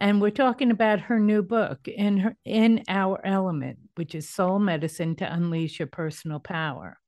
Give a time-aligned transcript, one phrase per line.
[0.00, 4.58] and we're talking about her new book, In, her, in Our Element, which is Soul
[4.58, 6.98] Medicine to Unleash Your Personal Power.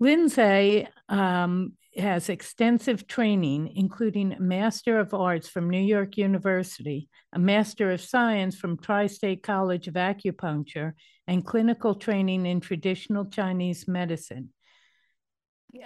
[0.00, 7.38] Lindsay um, has extensive training, including a Master of Arts from New York University, a
[7.38, 10.92] Master of Science from Tri State College of Acupuncture,
[11.26, 14.50] and clinical training in traditional Chinese medicine.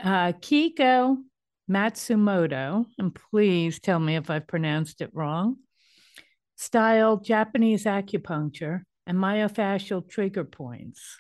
[0.03, 1.17] Uh, Kiiko
[1.71, 5.57] Matsumoto, and please tell me if I've pronounced it wrong,
[6.59, 11.19] style Japanese acupuncture and myofascial trigger points.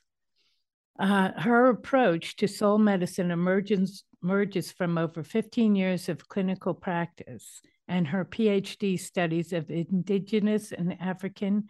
[0.98, 7.62] Uh, her approach to soul medicine emerges, emerges from over 15 years of clinical practice
[7.86, 11.68] and her PhD studies of indigenous and African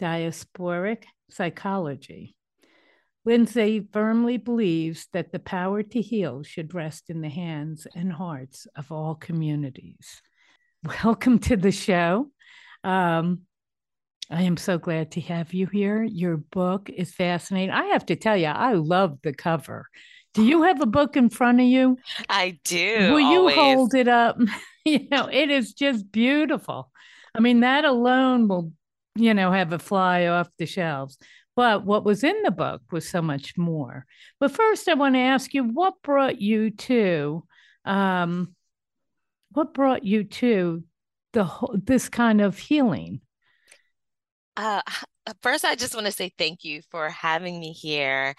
[0.00, 2.34] diasporic psychology.
[3.26, 8.66] Lindsay firmly believes that the power to heal should rest in the hands and hearts
[8.76, 10.22] of all communities.
[11.04, 12.30] Welcome to the show.
[12.84, 13.40] Um,
[14.30, 16.02] I am so glad to have you here.
[16.02, 17.70] Your book is fascinating.
[17.70, 19.88] I have to tell you, I love the cover.
[20.32, 21.98] Do you have a book in front of you?
[22.28, 23.12] I do.
[23.12, 24.38] Will you hold it up?
[24.84, 26.90] you know, it is just beautiful.
[27.34, 28.72] I mean, that alone will
[29.14, 31.18] you know, have a fly off the shelves.
[31.56, 34.06] But what was in the book was so much more.
[34.40, 37.44] But first, I want to ask you what brought you to,
[37.84, 38.54] um,
[39.52, 40.82] what brought you to
[41.34, 43.20] the whole, this kind of healing?
[44.56, 44.80] Uh,
[45.42, 48.34] first, I just want to say thank you for having me here.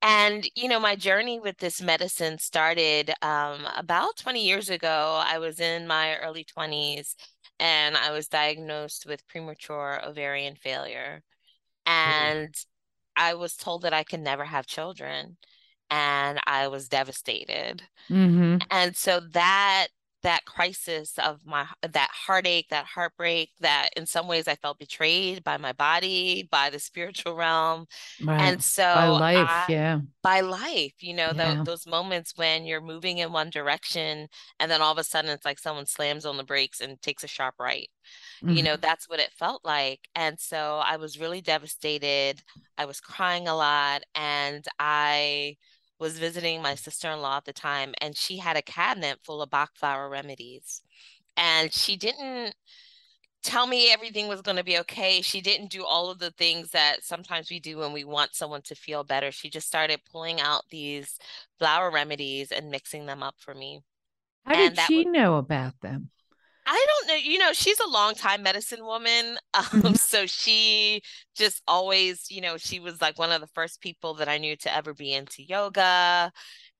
[0.00, 5.20] And, you know, my journey with this medicine started um, about 20 years ago.
[5.24, 7.14] I was in my early 20s
[7.58, 11.22] and I was diagnosed with premature ovarian failure.
[11.84, 13.24] And mm-hmm.
[13.24, 15.36] I was told that I could never have children.
[15.90, 17.82] And I was devastated.
[18.08, 18.58] Mm-hmm.
[18.70, 19.88] And so that
[20.22, 25.44] that crisis of my that heartache that heartbreak that in some ways i felt betrayed
[25.44, 27.86] by my body by the spiritual realm
[28.24, 28.40] right.
[28.40, 31.54] and so by life I, yeah by life you know yeah.
[31.54, 34.26] the, those moments when you're moving in one direction
[34.58, 37.22] and then all of a sudden it's like someone slams on the brakes and takes
[37.22, 37.88] a sharp right
[38.42, 38.56] mm-hmm.
[38.56, 38.80] you know mm-hmm.
[38.80, 42.42] that's what it felt like and so i was really devastated
[42.76, 45.56] i was crying a lot and i
[45.98, 49.70] was visiting my sister-in-law at the time and she had a cabinet full of Bach
[49.74, 50.82] flower remedies
[51.36, 52.54] and she didn't
[53.42, 55.22] tell me everything was going to be okay.
[55.22, 58.62] She didn't do all of the things that sometimes we do when we want someone
[58.62, 59.30] to feel better.
[59.30, 61.18] She just started pulling out these
[61.58, 63.80] flower remedies and mixing them up for me.
[64.44, 66.10] How and did she was, know about them
[66.70, 67.14] I don't know.
[67.14, 69.38] You know, she's a long time medicine woman.
[69.54, 69.94] Um, mm-hmm.
[69.94, 71.00] so she
[71.34, 74.54] just always, you know, she was like one of the first people that I knew
[74.56, 76.30] to ever be into yoga.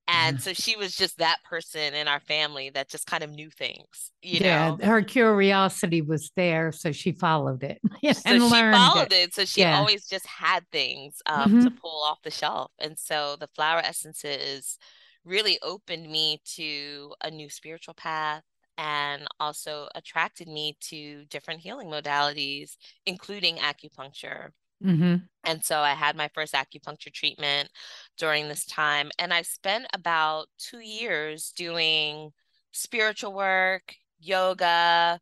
[0.06, 0.42] And mm-hmm.
[0.42, 4.12] so she was just that person in our family that just kind of knew things,
[4.22, 4.86] you yeah, know.
[4.86, 9.28] Her curiosity was there, so she followed it and so learned she followed it.
[9.28, 9.34] it.
[9.34, 9.78] So she yeah.
[9.78, 11.64] always just had things um, mm-hmm.
[11.64, 12.70] to pull off the shelf.
[12.78, 14.78] And so the flower essences
[15.24, 18.44] really opened me to a new spiritual path
[18.78, 24.50] and also attracted me to different healing modalities, including acupuncture.
[24.82, 25.16] Mm-hmm.
[25.42, 27.70] And so I had my first acupuncture treatment
[28.16, 29.10] during this time.
[29.18, 32.30] And I spent about two years doing
[32.70, 35.20] spiritual work, yoga,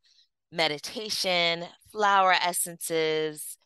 [0.53, 3.57] meditation, flower essences.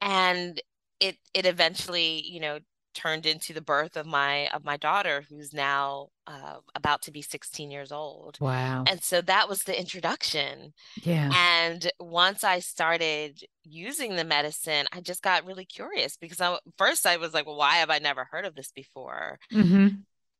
[0.00, 0.60] And
[1.00, 2.60] it it eventually, you know,
[2.96, 7.22] turned into the birth of my of my daughter who's now uh, about to be
[7.22, 8.38] 16 years old.
[8.40, 8.84] Wow.
[8.88, 10.72] And so that was the introduction.
[11.02, 11.30] Yeah.
[11.34, 17.04] And once i started using the medicine i just got really curious because I, first
[17.04, 19.38] i was like well why have i never heard of this before?
[19.52, 19.88] Mm-hmm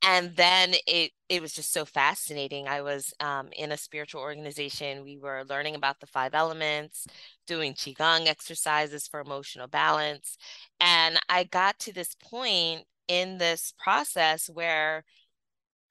[0.06, 2.68] and then it it was just so fascinating.
[2.68, 5.02] I was um, in a spiritual organization.
[5.04, 7.06] We were learning about the five elements
[7.46, 10.36] doing qigong exercises for emotional balance
[10.80, 15.04] and i got to this point in this process where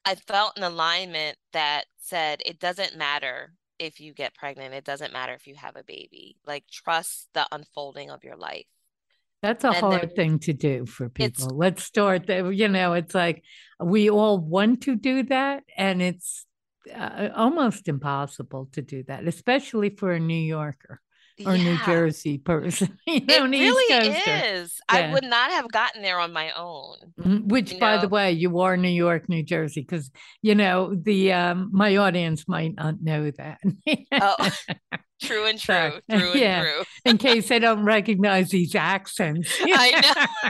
[0.06, 4.74] i felt an alignment that said it doesn't matter if you get pregnant.
[4.74, 6.38] It doesn't matter if you have a baby.
[6.46, 8.66] Like trust the unfolding of your life
[9.46, 11.56] that's a hard thing to do for people.
[11.56, 12.52] Let's start there.
[12.52, 13.44] You know, it's like
[13.80, 16.46] we all want to do that, and it's
[16.94, 21.00] uh, almost impossible to do that, especially for a New Yorker
[21.46, 21.64] or yeah.
[21.64, 22.98] New Jersey person.
[23.08, 24.82] you know, it really is.
[24.92, 24.98] Yeah.
[24.98, 26.98] I would not have gotten there on my own.
[27.20, 27.48] Mm-hmm.
[27.48, 28.02] Which, by know?
[28.02, 30.10] the way, you are New York, New Jersey, because
[30.42, 33.60] you know the um, my audience might not know that.
[34.12, 34.50] oh,
[35.22, 36.62] true and true, so, true and yeah.
[36.62, 36.84] true.
[37.06, 39.52] in case they don't recognize these accents.
[39.62, 40.50] I know.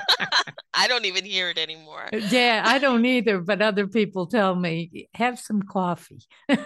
[0.74, 2.10] I don't even hear it anymore.
[2.12, 3.40] Uh, yeah, I don't either.
[3.40, 6.20] But other people tell me have some coffee.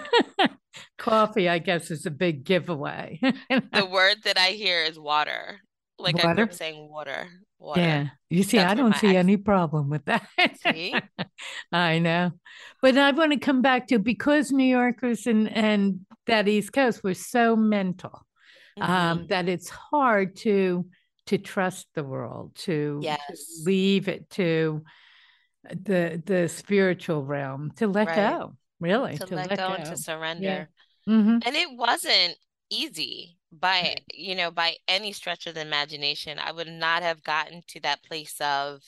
[0.97, 3.19] Coffee, I guess, is a big giveaway.
[3.49, 5.59] the word that I hear is water.
[5.97, 6.43] Like water?
[6.43, 7.27] I keep saying water.
[7.59, 7.81] Water.
[7.81, 8.07] Yeah.
[8.29, 10.27] You see, That's I don't see any problem with that.
[10.63, 10.95] See?
[11.71, 12.31] I know.
[12.81, 17.03] But I want to come back to because New Yorkers and, and that East Coast
[17.03, 18.25] were so mental
[18.79, 18.91] um, mm-hmm.
[18.91, 20.85] um, that it's hard to
[21.27, 23.19] to trust the world, to, yes.
[23.27, 24.83] to leave it to
[25.69, 28.15] the the spiritual realm, to let right.
[28.15, 30.69] go really to, to let, let, go, and to surrender
[31.05, 31.13] yeah.
[31.13, 31.37] mm-hmm.
[31.45, 32.35] and it wasn't
[32.69, 36.39] easy by you know by any stretch of the imagination.
[36.39, 38.81] I would not have gotten to that place of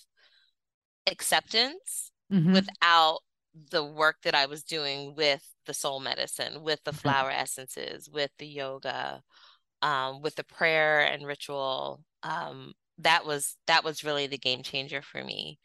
[1.08, 2.54] acceptance mm-hmm.
[2.54, 3.20] without
[3.72, 8.30] the work that i was doing with the soul medicine with the flower essences with
[8.38, 9.22] the yoga
[9.82, 12.04] um, with the prayer and ritual.
[12.24, 15.60] Um, that was that was really the game changer for me.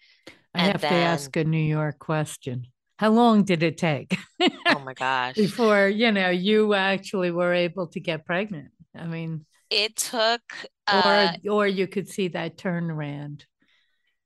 [0.54, 2.66] I and have then, to ask a new york question
[2.96, 4.19] how long did it take?
[4.40, 5.34] oh my gosh.
[5.34, 8.70] Before, you know, you actually were able to get pregnant.
[8.94, 10.43] I mean, it took
[10.87, 13.43] uh, or or you could see that turnaround.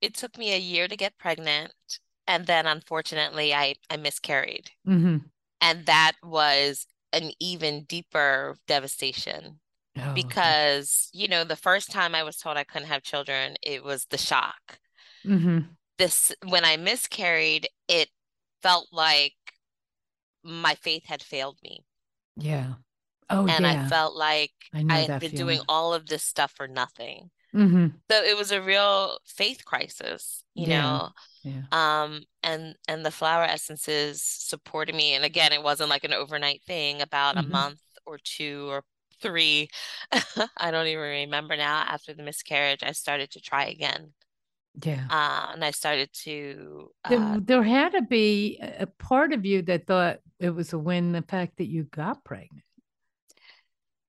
[0.01, 1.73] It took me a year to get pregnant
[2.31, 4.71] and then unfortunately I I miscarried.
[4.87, 5.19] Mm-hmm.
[5.61, 9.59] And that was an even deeper devastation.
[9.99, 13.83] Oh, because, you know, the first time I was told I couldn't have children, it
[13.83, 14.79] was the shock.
[15.27, 15.59] Mm-hmm.
[15.99, 18.09] This when I miscarried, it
[18.63, 19.35] felt like
[20.43, 21.85] my faith had failed me.
[22.37, 22.75] Yeah.
[23.29, 23.85] Oh, and yeah.
[23.85, 25.47] I felt like I, I had been feeling.
[25.47, 27.31] doing all of this stuff for nothing.
[27.55, 27.87] Mm-hmm.
[28.11, 30.83] So it was a real faith crisis, you yeah.
[30.83, 31.09] know.
[31.43, 31.63] Yeah.
[31.73, 35.15] Um, and and the flower essences supported me.
[35.15, 37.03] And again, it wasn't like an overnight thing.
[37.03, 37.49] About mm-hmm.
[37.49, 38.85] a month or two or
[39.21, 39.69] three,
[40.57, 41.85] I don't even remember now.
[41.87, 44.13] After the miscarriage, I started to try again.
[44.85, 45.05] Yeah.
[45.11, 46.91] Uh, and I started to.
[47.05, 50.79] Uh, there, there, had to be a part of you that thought it was a
[50.79, 52.65] win the fact that you got pregnant.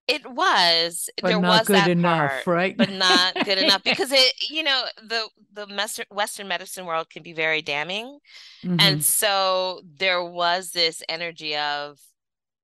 [0.07, 1.09] It was.
[1.21, 2.77] But there not was good that enough, part, right?
[2.77, 7.33] But not good enough because it, you know, the the Western medicine world can be
[7.33, 8.19] very damning,
[8.63, 8.77] mm-hmm.
[8.79, 11.97] and so there was this energy of,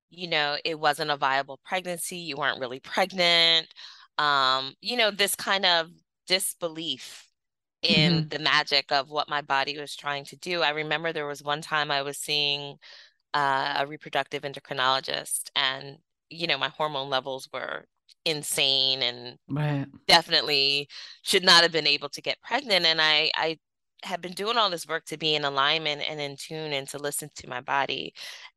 [0.10, 2.18] you know, it wasn't a viable pregnancy.
[2.18, 3.68] You weren't really pregnant.
[4.18, 5.88] Um, you know, this kind of
[6.28, 7.27] disbelief
[7.88, 8.28] in mm-hmm.
[8.28, 10.62] the magic of what my body was trying to do.
[10.62, 12.78] I remember there was one time I was seeing
[13.34, 15.98] uh, a reproductive endocrinologist, and
[16.30, 17.86] you know my hormone levels were
[18.26, 19.86] insane and right.
[20.08, 20.90] definitely
[21.22, 22.86] should not have been able to get pregnant.
[22.86, 23.58] And I I
[24.04, 27.00] had been doing all this work to be in alignment and in tune and to
[27.00, 28.14] listen to my body.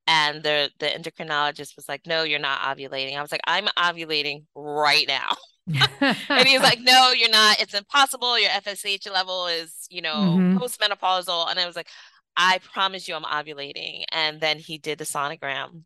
[0.07, 4.45] And the the endocrinologist was like, "No, you're not ovulating." I was like, "I'm ovulating
[4.57, 5.37] right now."
[6.29, 7.61] and he's like, no, you're not.
[7.61, 8.39] It's impossible.
[8.39, 10.59] Your FSH level is, you know, mm-hmm.
[10.59, 11.51] postmenopausal.
[11.51, 11.89] And I was like,
[12.37, 14.05] I promise you I'm ovulating.
[14.13, 15.85] And then he did the sonogram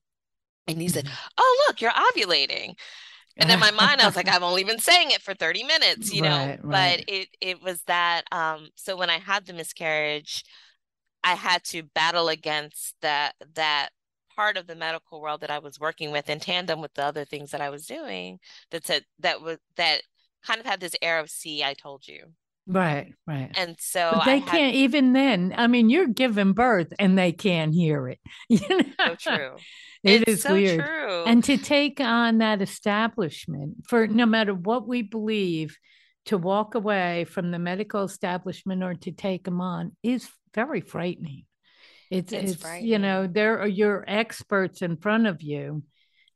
[0.66, 1.28] and he said, mm-hmm.
[1.38, 2.74] oh, look, you're ovulating.
[3.36, 6.14] And in my mind, I was like, I've only been saying it for 30 minutes,
[6.14, 7.04] you know, right, right.
[7.06, 10.44] but it, it was that, um, so when I had the miscarriage,
[11.24, 13.88] I had to battle against that, that
[14.36, 17.24] part of the medical world that I was working with in tandem with the other
[17.24, 18.38] things that I was doing
[18.70, 20.02] that said that was that
[20.46, 22.32] kind of had this air of see I told you.
[22.66, 23.50] Right, right.
[23.56, 25.54] And so but they had, can't even then.
[25.56, 28.20] I mean, you're giving birth and they can't hear it.
[28.48, 29.16] You know?
[29.18, 29.56] So true.
[30.02, 30.80] It it's is so weird.
[30.80, 31.24] True.
[31.24, 35.76] And to take on that establishment for no matter what we believe,
[36.26, 41.44] to walk away from the medical establishment or to take them on is very frightening.
[42.10, 45.82] It's it's, it's you know there are your experts in front of you,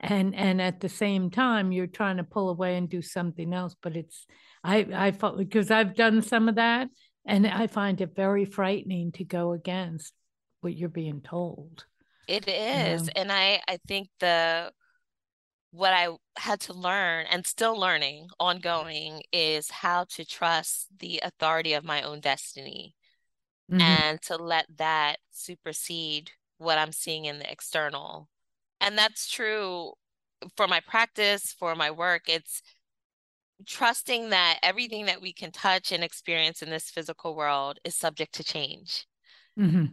[0.00, 3.76] and and at the same time you're trying to pull away and do something else.
[3.82, 4.26] But it's
[4.64, 6.88] I I felt because I've done some of that,
[7.26, 10.12] and I find it very frightening to go against
[10.60, 11.84] what you're being told.
[12.26, 13.12] It is, you know?
[13.16, 14.72] and I I think the
[15.70, 21.74] what I had to learn and still learning ongoing is how to trust the authority
[21.74, 22.94] of my own destiny
[23.70, 23.80] mm-hmm.
[23.80, 28.28] and to let that supersede what I'm seeing in the external.
[28.80, 29.92] And that's true
[30.56, 32.22] for my practice, for my work.
[32.28, 32.62] It's
[33.66, 38.34] trusting that everything that we can touch and experience in this physical world is subject
[38.34, 39.06] to change.
[39.58, 39.86] Mm-hmm.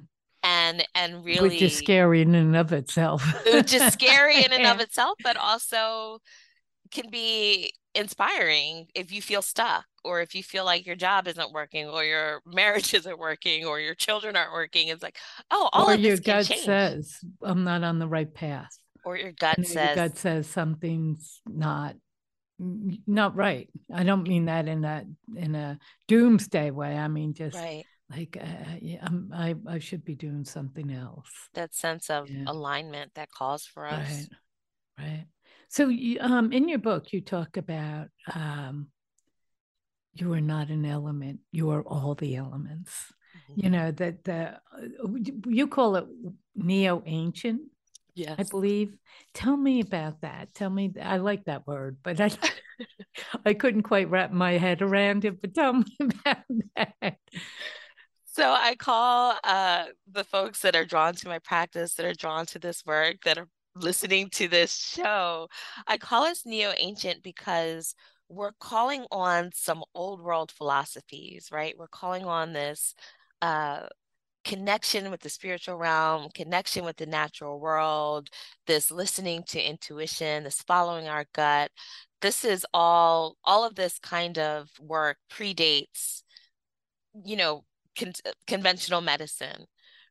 [0.44, 4.68] and and really which is scary in and of itself which is scary in and
[4.68, 6.20] of itself but also
[6.92, 11.52] can be inspiring if you feel stuck or if you feel like your job isn't
[11.52, 15.18] working or your marriage isn't working or your children aren't working it's like
[15.52, 16.62] oh all or of your gut change.
[16.62, 18.78] says i'm not on the right path.
[19.04, 21.96] Or your gut says your gut says something's not
[22.58, 23.70] not right.
[23.94, 26.98] I don't mean that in a in a doomsday way.
[26.98, 27.84] I mean just right.
[28.10, 31.30] like uh, yeah, I'm, i i should be doing something else.
[31.54, 32.46] That sense of yeah.
[32.48, 34.10] alignment that calls for us.
[34.10, 34.28] Right
[34.98, 35.26] right.
[35.70, 38.88] So, you, um, in your book, you talk about um,
[40.16, 43.14] you are not an element; you are all the elements.
[43.52, 43.62] Mm-hmm.
[43.64, 45.08] You know that the uh,
[45.48, 46.06] you call it
[46.56, 47.62] neo ancient.
[48.14, 48.96] Yes, I believe.
[49.34, 50.54] Tell me about that.
[50.54, 50.94] Tell me.
[51.02, 52.32] I like that word, but I
[53.46, 55.42] I couldn't quite wrap my head around it.
[55.42, 56.44] But tell me about
[56.76, 57.18] that.
[58.26, 62.46] So I call uh, the folks that are drawn to my practice, that are drawn
[62.48, 65.48] to this work, that are listening to this show.
[65.88, 67.96] I call us neo ancient because
[68.30, 71.76] we're calling on some old world philosophies, right?
[71.78, 72.96] We're calling on this
[73.42, 73.88] uh,
[74.44, 78.30] connection with the spiritual realm, connection with the natural world,
[78.68, 81.72] this listening to intuition, this following our gut.
[82.22, 86.24] This is all, all of this kind of work predates,
[87.24, 87.64] you know,
[87.98, 88.14] con-
[88.48, 89.66] conventional medicine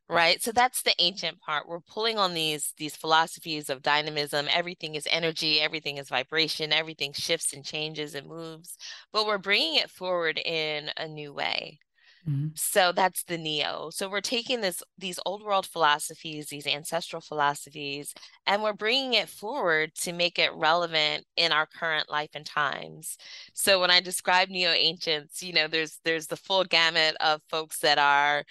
[0.09, 4.95] right so that's the ancient part we're pulling on these these philosophies of dynamism everything
[4.95, 8.77] is energy everything is vibration everything shifts and changes and moves
[9.11, 11.79] but we're bringing it forward in a new way
[12.27, 12.47] mm-hmm.
[12.53, 18.13] so that's the neo so we're taking this these old world philosophies these ancestral philosophies
[18.45, 23.17] and we're bringing it forward to make it relevant in our current life and times
[23.55, 27.79] so when i describe neo ancients you know there's there's the full gamut of folks
[27.79, 28.43] that are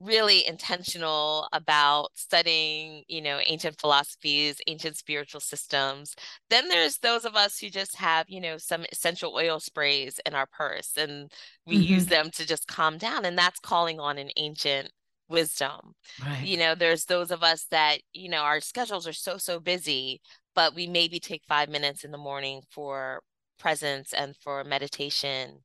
[0.00, 6.14] really intentional about studying, you know, ancient philosophies, ancient spiritual systems.
[6.48, 10.34] Then there's those of us who just have, you know, some essential oil sprays in
[10.34, 11.30] our purse and
[11.66, 11.92] we mm-hmm.
[11.94, 13.24] use them to just calm down.
[13.26, 14.90] And that's calling on an ancient
[15.28, 15.92] wisdom.
[16.24, 16.44] Right.
[16.44, 20.22] You know, there's those of us that, you know, our schedules are so, so busy,
[20.54, 23.20] but we maybe take five minutes in the morning for
[23.58, 25.58] presence and for meditation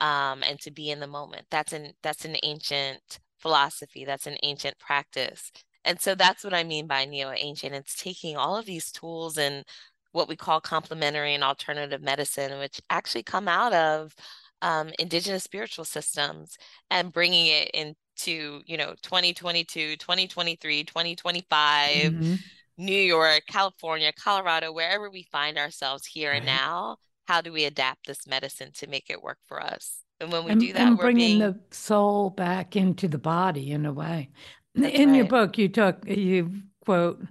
[0.00, 1.46] um, and to be in the moment.
[1.50, 5.50] That's an that's an ancient philosophy, that's an ancient practice.
[5.84, 7.74] And so that's what I mean by neo ancient.
[7.74, 9.64] It's taking all of these tools and
[10.12, 14.14] what we call complementary and alternative medicine, which actually come out of
[14.62, 16.56] um, indigenous spiritual systems
[16.90, 22.34] and bringing it into, you know, 2022, 2023, 2025, mm-hmm.
[22.78, 26.38] New York, California, Colorado, wherever we find ourselves here right.
[26.38, 26.96] and now.
[27.26, 30.05] How do we adapt this medicine to make it work for us?
[30.20, 31.40] And when we and, do that, and bringing being...
[31.40, 34.30] the soul back into the body in a way.
[34.74, 35.16] That's in right.
[35.16, 37.22] your book, you talk, you quote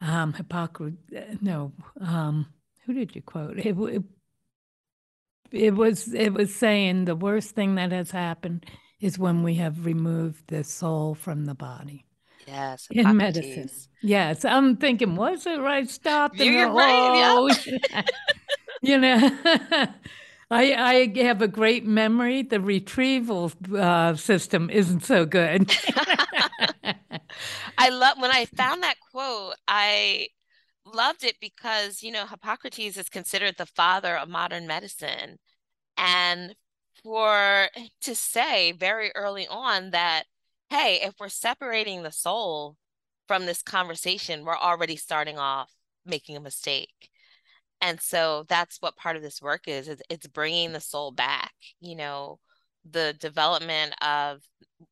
[0.00, 0.98] um, Hippocrates.
[1.40, 2.46] No, um,
[2.84, 3.58] who did you quote?
[3.58, 4.02] It, it,
[5.50, 8.66] it was it was saying the worst thing that has happened
[9.00, 12.04] is when we have removed the soul from the body.
[12.46, 13.10] Yes, Hippocrates.
[13.10, 13.70] in medicine.
[14.02, 15.88] Yes, I'm thinking, was it right?
[15.88, 16.36] Stop.
[16.36, 17.66] You're right.
[17.90, 18.02] Yeah.
[18.82, 19.30] you know.
[20.50, 22.42] I, I have a great memory.
[22.42, 25.70] The retrieval uh, system isn't so good.
[27.78, 30.28] I love when I found that quote, I
[30.84, 35.38] loved it because, you know, Hippocrates is considered the father of modern medicine.
[35.96, 36.54] And
[37.02, 37.68] for
[38.02, 40.24] to say very early on that,
[40.70, 42.76] hey, if we're separating the soul
[43.26, 45.72] from this conversation, we're already starting off
[46.04, 47.10] making a mistake
[47.80, 51.52] and so that's what part of this work is, is it's bringing the soul back
[51.80, 52.38] you know
[52.90, 54.42] the development of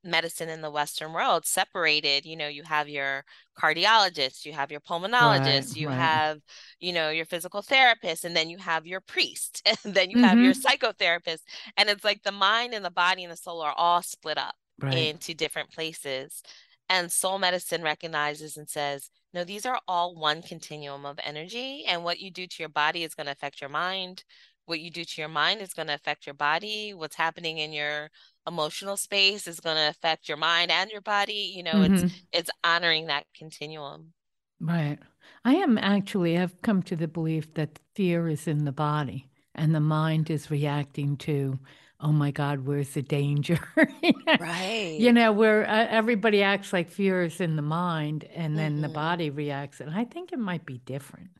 [0.02, 3.22] medicine in the western world separated you know you have your
[3.58, 5.98] cardiologist you have your pulmonologist right, you right.
[5.98, 6.40] have
[6.80, 10.24] you know your physical therapist and then you have your priest and then you mm-hmm.
[10.24, 10.86] have your mm-hmm.
[10.86, 11.40] psychotherapist
[11.76, 14.54] and it's like the mind and the body and the soul are all split up
[14.80, 14.94] right.
[14.94, 16.42] into different places
[16.88, 21.84] and soul medicine recognizes and says no, these are all one continuum of energy.
[21.88, 24.22] And what you do to your body is going to affect your mind.
[24.66, 26.94] What you do to your mind is going to affect your body.
[26.94, 28.10] What's happening in your
[28.46, 31.52] emotional space is going to affect your mind and your body.
[31.54, 31.94] You know, mm-hmm.
[32.06, 34.12] it's it's honoring that continuum.
[34.60, 34.98] Right.
[35.44, 39.74] I am actually I've come to the belief that fear is in the body and
[39.74, 41.58] the mind is reacting to
[42.04, 43.58] oh my God, where's the danger?
[44.38, 44.96] right.
[45.00, 48.82] You know, where uh, everybody acts like fear is in the mind and then mm-hmm.
[48.82, 49.80] the body reacts.
[49.80, 51.30] And I think it might be different.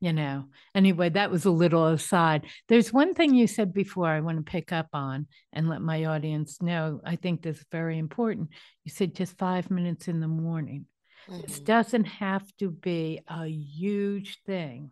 [0.00, 0.46] you know.
[0.74, 2.46] Anyway, that was a little aside.
[2.68, 6.04] There's one thing you said before I want to pick up on and let my
[6.06, 7.00] audience know.
[7.04, 8.50] I think this is very important.
[8.84, 10.86] You said just five minutes in the morning.
[11.28, 11.42] Mm-hmm.
[11.42, 14.90] This doesn't have to be a huge thing,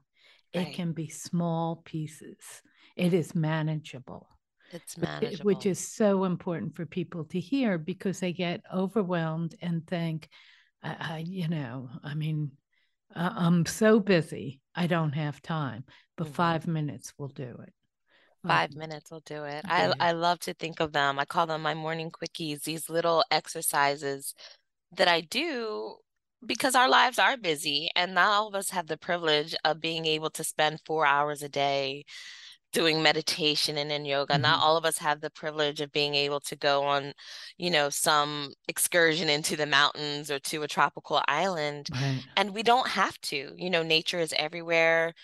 [0.54, 0.68] right.
[0.68, 2.38] it can be small pieces.
[2.96, 4.28] It is manageable.
[4.70, 5.44] It's manageable.
[5.44, 10.28] Which is so important for people to hear because they get overwhelmed and think,
[10.82, 12.52] uh, you know, I mean,
[13.14, 15.84] uh, I'm so busy, I don't have time,
[16.16, 16.34] but mm-hmm.
[16.34, 17.72] five minutes will do it.
[18.46, 19.64] Five um, minutes will do it.
[19.66, 21.18] I, I love to think of them.
[21.18, 24.34] I call them my morning quickies, these little exercises
[24.92, 25.96] that I do
[26.44, 30.06] because our lives are busy and not all of us have the privilege of being
[30.06, 32.04] able to spend four hours a day
[32.76, 34.42] doing meditation and in yoga mm-hmm.
[34.42, 37.14] not all of us have the privilege of being able to go on
[37.56, 42.22] you know some excursion into the mountains or to a tropical island right.
[42.36, 45.14] and we don't have to you know nature is everywhere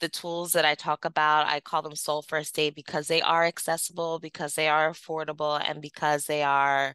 [0.00, 3.44] the tools that i talk about i call them soul first aid because they are
[3.44, 6.94] accessible because they are affordable and because they are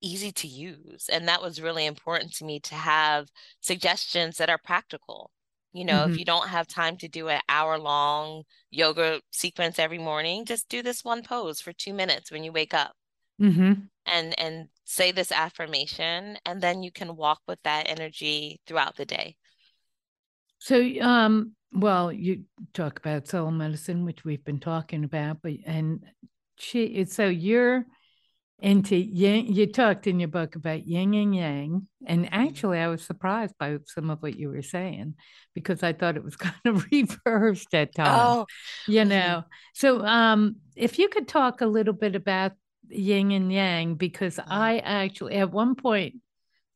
[0.00, 3.26] easy to use and that was really important to me to have
[3.60, 5.32] suggestions that are practical
[5.72, 6.12] you know, mm-hmm.
[6.12, 10.68] if you don't have time to do an hour long yoga sequence every morning, just
[10.68, 12.92] do this one pose for two minutes when you wake up.
[13.40, 13.72] Mm-hmm.
[14.06, 19.06] And and say this affirmation, and then you can walk with that energy throughout the
[19.06, 19.36] day.
[20.58, 26.04] So, um, well, you talk about soul medicine, which we've been talking about, but and
[26.58, 27.86] she, so you're
[28.62, 29.46] into yin.
[29.46, 32.34] You talked in your book about yin and yang, and mm-hmm.
[32.34, 35.14] actually, I was surprised by some of what you were saying
[35.54, 38.20] because I thought it was kind of reversed at times.
[38.20, 38.46] Oh,
[38.86, 39.44] you know.
[39.74, 42.52] So, um, if you could talk a little bit about
[42.88, 44.52] yin and yang, because mm-hmm.
[44.52, 46.16] I actually, at one point,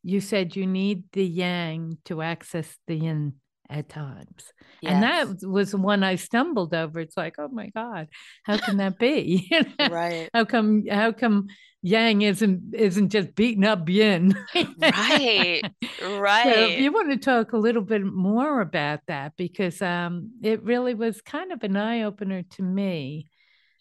[0.03, 3.33] you said you need the yang to access the yin
[3.69, 4.53] at times.
[4.81, 4.93] Yes.
[4.93, 6.99] And that was one I stumbled over.
[6.99, 8.07] It's like, oh my God,
[8.43, 9.51] how can that be?
[9.79, 10.29] right.
[10.33, 11.47] How come how come
[11.85, 14.33] Yang isn't isn't just beating up Yin?
[14.81, 15.61] right.
[16.01, 16.43] Right.
[16.43, 20.95] So you want to talk a little bit more about that, because um it really
[20.95, 23.27] was kind of an eye-opener to me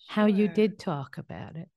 [0.08, 0.14] sure.
[0.14, 1.68] how you did talk about it.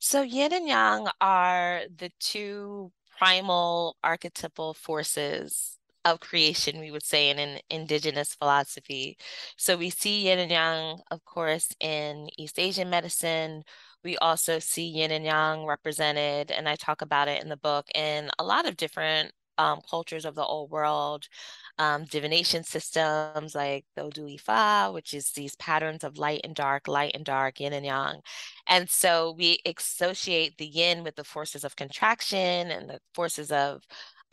[0.00, 7.30] So yin and yang are the two primal archetypal forces of creation, we would say
[7.30, 9.16] in an indigenous philosophy.
[9.56, 13.62] So we see yin and yang, of course, in East Asian medicine.
[14.04, 17.86] We also see yin and yang represented, and I talk about it in the book,
[17.94, 21.26] in a lot of different um, cultures of the old world.
[21.78, 26.86] Um, divination systems like the Odu Ifa, which is these patterns of light and dark,
[26.86, 28.20] light and dark, yin and yang.
[28.66, 33.82] And so we associate the yin with the forces of contraction and the forces of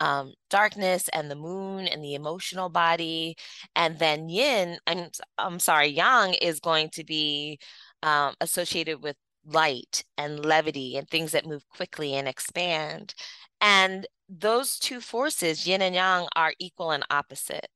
[0.00, 3.36] um, darkness and the moon and the emotional body.
[3.74, 7.58] And then yin, I'm, I'm sorry, yang is going to be
[8.02, 13.14] um, associated with light and levity and things that move quickly and expand.
[13.60, 17.68] And those two forces, yin and yang, are equal and opposite.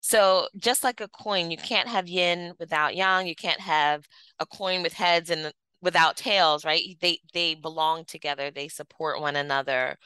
[0.00, 3.26] So just like a coin, you can't have yin without yang.
[3.26, 4.06] You can't have
[4.38, 6.96] a coin with heads and without tails, right?
[7.00, 8.50] They they belong together.
[8.50, 9.96] They support one another.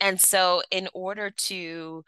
[0.00, 2.04] And so, in order to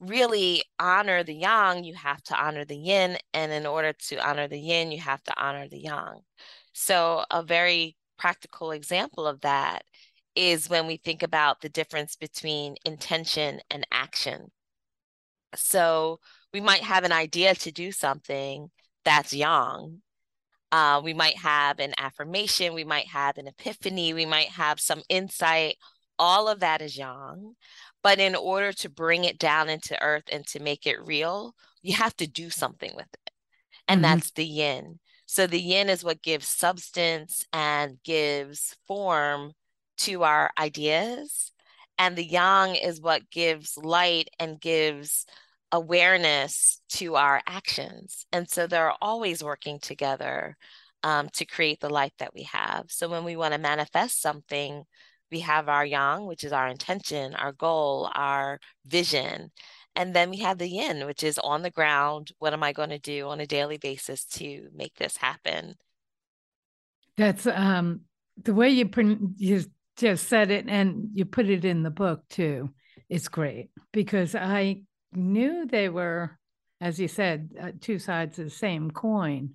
[0.00, 3.18] really honor the yang, you have to honor the yin.
[3.34, 6.20] And in order to honor the yin, you have to honor the yang.
[6.72, 9.84] So, a very practical example of that
[10.34, 14.50] is when we think about the difference between intention and action.
[15.54, 16.20] So,
[16.52, 18.70] we might have an idea to do something
[19.04, 20.02] that's yang.
[20.70, 25.02] Uh, we might have an affirmation, we might have an epiphany, we might have some
[25.10, 25.76] insight
[26.22, 27.54] all of that is yang.
[28.02, 31.94] But in order to bring it down into earth and to make it real, you
[31.96, 33.30] have to do something with it.
[33.88, 34.14] And mm-hmm.
[34.14, 34.98] that's the yin.
[35.32, 39.52] So the yin is what gives substance and gives form
[40.00, 41.52] to our ideas.
[41.96, 45.24] And the yang is what gives light and gives
[45.72, 48.26] awareness to our actions.
[48.30, 50.58] And so they're always working together
[51.02, 52.90] um, to create the life that we have.
[52.90, 54.84] So when we want to manifest something,
[55.30, 59.50] we have our yang, which is our intention, our goal, our vision.
[59.94, 62.32] And then we have the yin, which is on the ground.
[62.38, 65.74] What am I going to do on a daily basis to make this happen?
[67.16, 68.02] That's um,
[68.42, 68.88] the way you,
[69.36, 69.64] you
[69.96, 72.70] just said it, and you put it in the book too.
[73.10, 76.38] It's great because I knew they were,
[76.80, 79.50] as you said, uh, two sides of the same coin,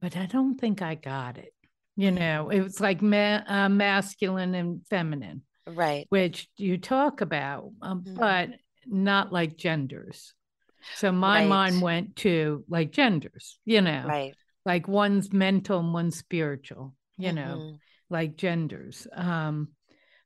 [0.00, 1.52] but I don't think I got it.
[1.94, 6.06] You know, it was like ma- uh, masculine and feminine, right?
[6.08, 8.16] Which you talk about, um, mm-hmm.
[8.16, 8.50] but
[8.88, 10.34] not like genders.
[10.94, 11.48] So my right.
[11.48, 14.34] mind went to like genders, you know, right?
[14.64, 17.36] Like one's mental and one's spiritual, you mm-hmm.
[17.36, 17.76] know,
[18.10, 19.06] like genders.
[19.14, 19.68] Um,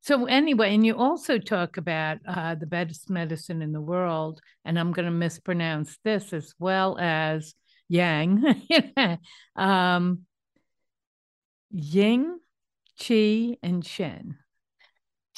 [0.02, 4.78] so anyway, and you also talk about uh, the best medicine in the world, and
[4.78, 7.54] I'm going to mispronounce this as well as
[7.88, 8.66] Yang,
[9.56, 10.20] um,
[11.70, 12.38] Ying,
[12.98, 14.38] Qi, and Shen.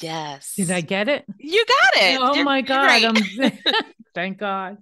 [0.01, 0.53] Yes.
[0.55, 1.25] Did I get it?
[1.37, 2.19] You got it.
[2.21, 3.17] Oh You're, my God.
[4.15, 4.77] thank God.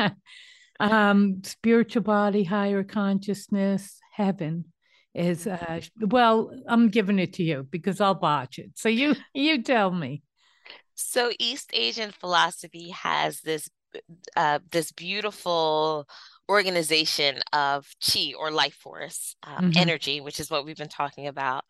[0.80, 4.66] um, spiritual body, higher consciousness, heaven
[5.14, 8.70] is uh well, I'm giving it to you because I'll botch it.
[8.76, 10.22] So you you tell me.
[10.94, 13.68] So East Asian philosophy has this
[14.36, 16.08] uh, this beautiful
[16.52, 19.78] organization of chi or life force um, mm-hmm.
[19.78, 21.64] energy which is what we've been talking about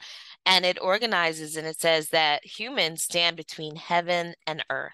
[0.44, 4.90] and it organizes and it says that humans stand between heaven and earth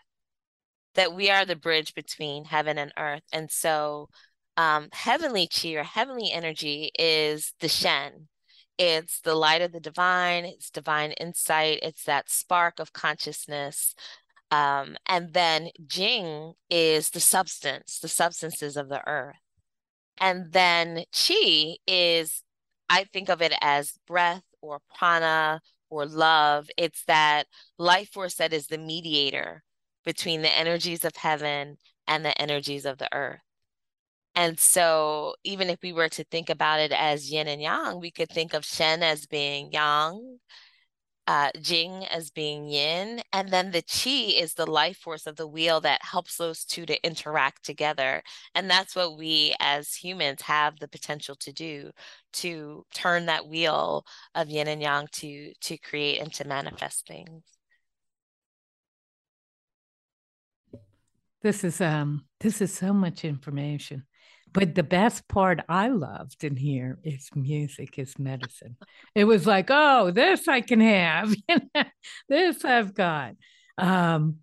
[0.95, 4.09] that we are the bridge between heaven and earth and so
[4.59, 8.29] um, heavenly chi or heavenly energy is the shen
[8.77, 13.95] it's the light of the divine it's divine insight it's that spark of consciousness
[14.51, 19.37] um, and then jing is the substance the substances of the earth
[20.21, 22.43] and then chi is,
[22.89, 26.69] I think of it as breath or prana or love.
[26.77, 27.47] It's that
[27.79, 29.63] life force that is the mediator
[30.05, 31.77] between the energies of heaven
[32.07, 33.41] and the energies of the earth.
[34.35, 38.13] And so, even if we were to think about it as yin and yang, we
[38.13, 40.39] could think of Shen as being yang,
[41.29, 45.47] uh, Jing as being yin, and then the Qi is the life force of the
[45.47, 48.23] wheel that helps those two to interact together.
[48.55, 51.91] And that's what we as humans have the potential to do
[52.35, 57.43] to turn that wheel of yin and yang to to create and to manifest things.
[61.43, 64.05] This is um this is so much information.
[64.59, 68.77] But the best part I loved in here is music is medicine.
[69.15, 71.33] It was like, oh, this I can have,
[72.29, 73.35] this I've got.
[73.77, 74.39] Um,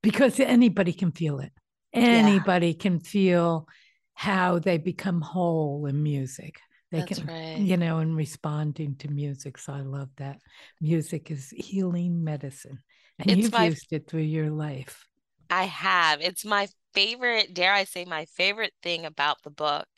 [0.00, 1.52] because anybody can feel it.
[1.92, 2.78] Anybody yeah.
[2.78, 3.66] can feel
[4.14, 6.60] how they become whole in music.
[6.92, 7.58] They That's can, right.
[7.58, 9.58] you know, in responding to music.
[9.58, 10.38] So I love that.
[10.80, 12.78] Music is healing medicine.
[13.18, 15.04] And it's you've my, used it through your life.
[15.50, 16.20] I have.
[16.20, 19.88] It's my favorite, dare I say, my favorite thing about the book.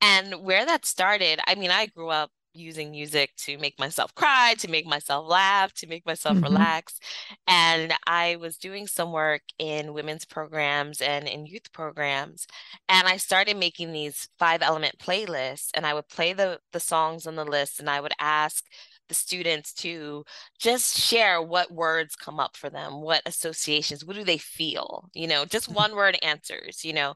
[0.00, 4.54] And where that started, I mean, I grew up using music to make myself cry,
[4.58, 6.44] to make myself laugh, to make myself mm-hmm.
[6.44, 6.98] relax.
[7.46, 12.46] And I was doing some work in women's programs and in youth programs.
[12.88, 17.26] And I started making these five element playlists and I would play the the songs
[17.26, 18.64] on the list and I would ask
[19.08, 20.24] the students to
[20.58, 25.26] just share what words come up for them, what associations, what do they feel, you
[25.26, 25.76] know, just mm-hmm.
[25.76, 27.14] one word answers, you know.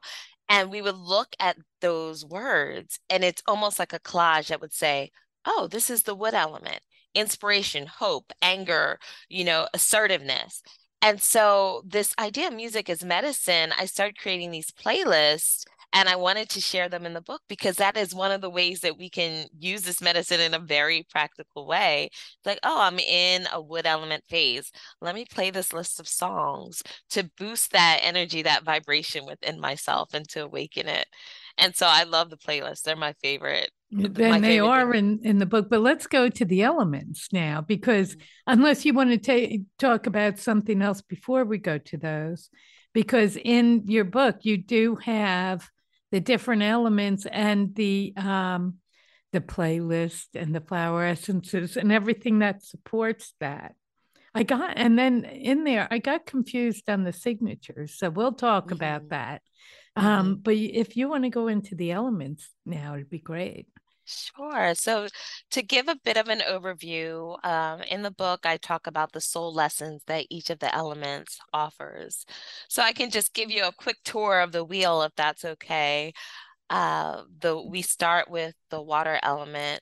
[0.49, 4.73] And we would look at those words, and it's almost like a collage that would
[4.73, 5.11] say,
[5.45, 6.79] oh, this is the wood element
[7.15, 8.99] inspiration, hope, anger,
[9.29, 10.61] you know, assertiveness.
[11.01, 16.15] And so, this idea of music as medicine, I started creating these playlists and I
[16.15, 18.97] wanted to share them in the book because that is one of the ways that
[18.97, 22.09] we can use this medicine in a very practical way.
[22.11, 24.71] It's like, oh, I'm in a wood element phase.
[25.01, 30.13] Let me play this list of songs to boost that energy, that vibration within myself
[30.13, 31.07] and to awaken it.
[31.57, 32.83] And so I love the playlists.
[32.83, 33.71] They're my favorite.
[33.91, 38.11] Then they are in, in the book, but let's go to the elements now because
[38.11, 38.53] mm-hmm.
[38.53, 42.51] unless you want to ta- talk about something else before we go to those,
[42.93, 45.67] because in your book you do have
[46.11, 48.75] the different elements and the um,
[49.31, 53.75] the playlist and the flower essences and everything that supports that.
[54.33, 58.65] I got and then in there I got confused on the signatures, so we'll talk
[58.65, 58.73] mm-hmm.
[58.73, 59.41] about that.
[59.95, 60.33] Um, mm-hmm.
[60.41, 63.67] But if you want to go into the elements now, it'd be great.
[64.11, 64.73] Sure.
[64.73, 65.07] So,
[65.51, 69.21] to give a bit of an overview, um, in the book, I talk about the
[69.21, 72.25] soul lessons that each of the elements offers.
[72.69, 76.13] So, I can just give you a quick tour of the wheel if that's okay.
[76.69, 79.81] Uh, the we start with the water element.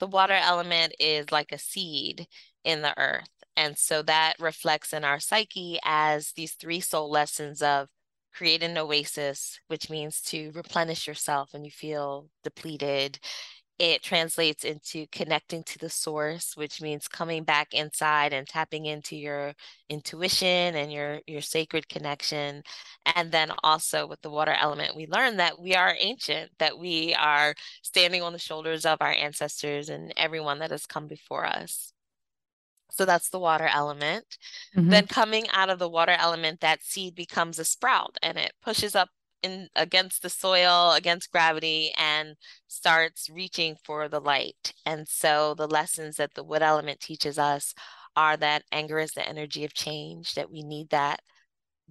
[0.00, 2.26] The water element is like a seed
[2.64, 7.62] in the earth, and so that reflects in our psyche as these three soul lessons
[7.62, 7.88] of
[8.34, 13.18] create an oasis, which means to replenish yourself when you feel depleted
[13.82, 19.16] it translates into connecting to the source which means coming back inside and tapping into
[19.16, 19.52] your
[19.88, 22.62] intuition and your your sacred connection.
[23.16, 27.12] And then also with the water element we learn that we are ancient that we
[27.14, 31.92] are standing on the shoulders of our ancestors and everyone that has come before us.
[32.92, 34.38] So that's the water element.
[34.76, 34.90] Mm-hmm.
[34.90, 38.94] then coming out of the water element that seed becomes a sprout and it pushes
[38.94, 39.08] up
[39.42, 42.36] in against the soil, against gravity, and
[42.68, 44.74] starts reaching for the light.
[44.86, 47.74] And so the lessons that the wood element teaches us
[48.16, 51.20] are that anger is the energy of change, that we need that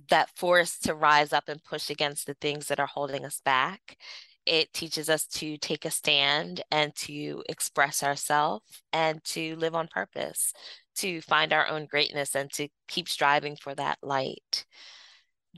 [0.10, 3.98] that force to rise up and push against the things that are holding us back.
[4.46, 9.88] It teaches us to take a stand and to express ourselves and to live on
[9.88, 10.54] purpose,
[10.96, 14.51] to find our own greatness and to keep striving for that light.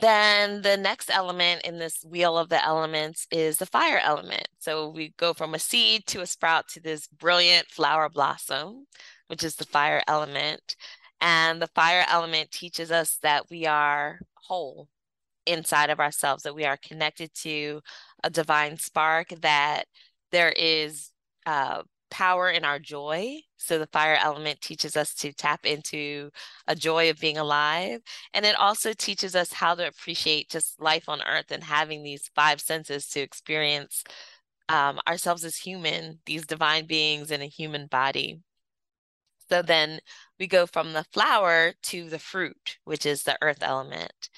[0.01, 4.47] Then the next element in this wheel of the elements is the fire element.
[4.57, 8.87] So we go from a seed to a sprout to this brilliant flower blossom,
[9.27, 10.75] which is the fire element.
[11.21, 14.89] And the fire element teaches us that we are whole
[15.45, 17.81] inside of ourselves, that we are connected to
[18.23, 19.85] a divine spark, that
[20.31, 21.11] there is
[21.45, 23.39] uh, power in our joy.
[23.57, 26.29] So the fire element teaches us to tap into
[26.67, 28.01] a joy of being alive.
[28.35, 32.29] And it also teaches us how to appreciate just life on earth and having these
[32.35, 34.03] five senses to experience
[34.69, 38.41] um, ourselves as human, these divine beings in a human body.
[39.49, 39.99] So then
[40.39, 44.29] we go from the flower to the fruit, which is the earth element.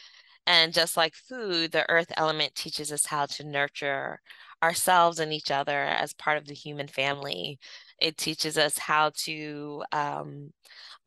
[0.48, 4.22] And just like food, the earth element teaches us how to nurture
[4.66, 7.60] ourselves and each other as part of the human family.
[8.00, 10.52] It teaches us how to um,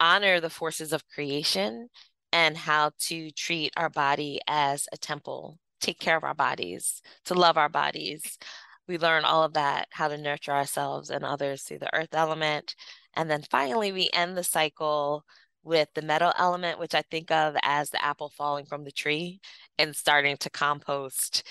[0.01, 1.89] honor the forces of creation
[2.33, 7.35] and how to treat our body as a temple, take care of our bodies, to
[7.35, 8.39] love our bodies.
[8.87, 12.75] We learn all of that, how to nurture ourselves and others through the earth element.
[13.15, 15.25] And then finally, we end the cycle
[15.69, 19.41] with the metal element, which I think of as the apple falling from the tree
[19.79, 21.45] and starting to compost.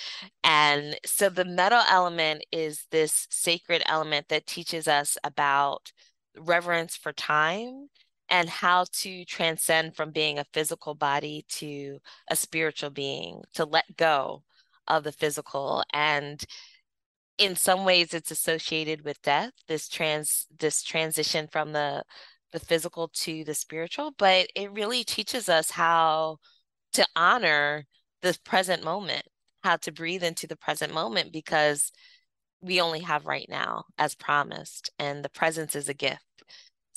[0.43, 5.91] And so the metal element is this sacred element that teaches us about
[6.37, 7.87] reverence for time
[8.29, 11.99] and how to transcend from being a physical body to
[12.29, 14.43] a spiritual being, to let go
[14.87, 16.45] of the physical and
[17.37, 22.03] in some ways it's associated with death this trans this transition from the
[22.51, 26.37] the physical to the spiritual, but it really teaches us how
[26.93, 27.85] to honor
[28.21, 29.23] the present moment,
[29.63, 31.91] how to breathe into the present moment because
[32.61, 36.23] we only have right now as promised, and the presence is a gift.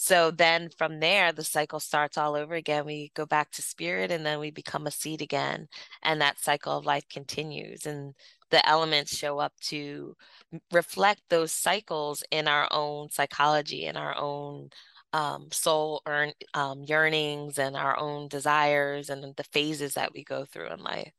[0.03, 2.87] So then from there, the cycle starts all over again.
[2.87, 5.69] We go back to spirit and then we become a seed again.
[6.03, 7.85] And that cycle of life continues.
[7.85, 8.15] And
[8.51, 10.17] the elements show up to
[10.73, 14.71] reflect those cycles in our own psychology, in our own
[15.13, 20.45] um, soul earn, um, yearnings and our own desires and the phases that we go
[20.45, 21.13] through in life.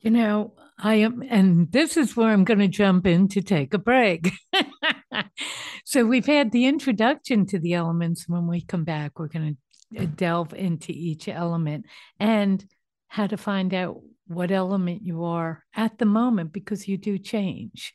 [0.00, 3.72] You know, I am, and this is where I'm going to jump in to take
[3.72, 4.32] a break.
[5.84, 8.28] so we've had the introduction to the elements.
[8.28, 9.56] When we come back, we're going
[9.94, 11.86] to uh, delve into each element
[12.18, 12.64] and
[13.06, 17.94] how to find out what element you are at the moment because you do change.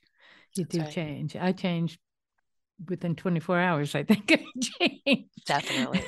[0.56, 0.92] You That's do right.
[0.92, 1.36] change.
[1.36, 2.00] I changed
[2.88, 4.28] within 24 hours, I think
[5.46, 6.04] Definitely.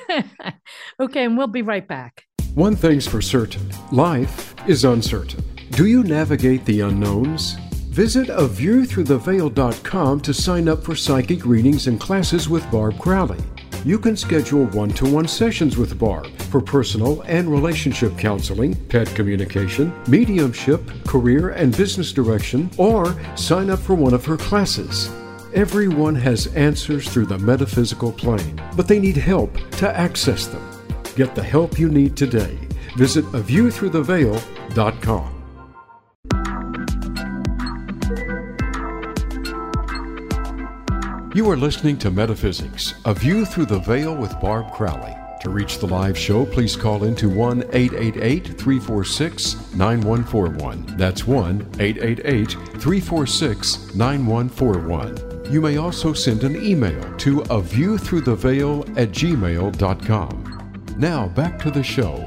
[1.00, 2.24] okay, and we'll be right back.
[2.54, 5.42] One thing's for certain life is uncertain.
[5.70, 7.54] Do you navigate the unknowns?
[7.90, 13.38] Visit aviewthroughtheveil.com to sign up for psychic readings and classes with Barb Crowley.
[13.84, 19.08] You can schedule one to one sessions with Barb for personal and relationship counseling, pet
[19.14, 25.10] communication, mediumship, career and business direction, or sign up for one of her classes.
[25.54, 30.62] Everyone has answers through the metaphysical plane, but they need help to access them.
[31.16, 32.56] Get the help you need today.
[32.96, 35.36] Visit a view through the aviewthroughtheveil.com.
[41.34, 45.16] You are listening to Metaphysics, A View Through the Veil with Barb Crowley.
[45.40, 50.96] To reach the live show, please call into 1 888 346 9141.
[50.96, 55.29] That's 1 888 346 9141.
[55.50, 60.94] You may also send an email to a view through the veil at gmail.com.
[60.96, 62.24] Now back to the show.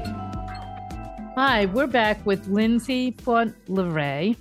[1.34, 4.34] Hi, we're back with Lindsay Fauntleroy.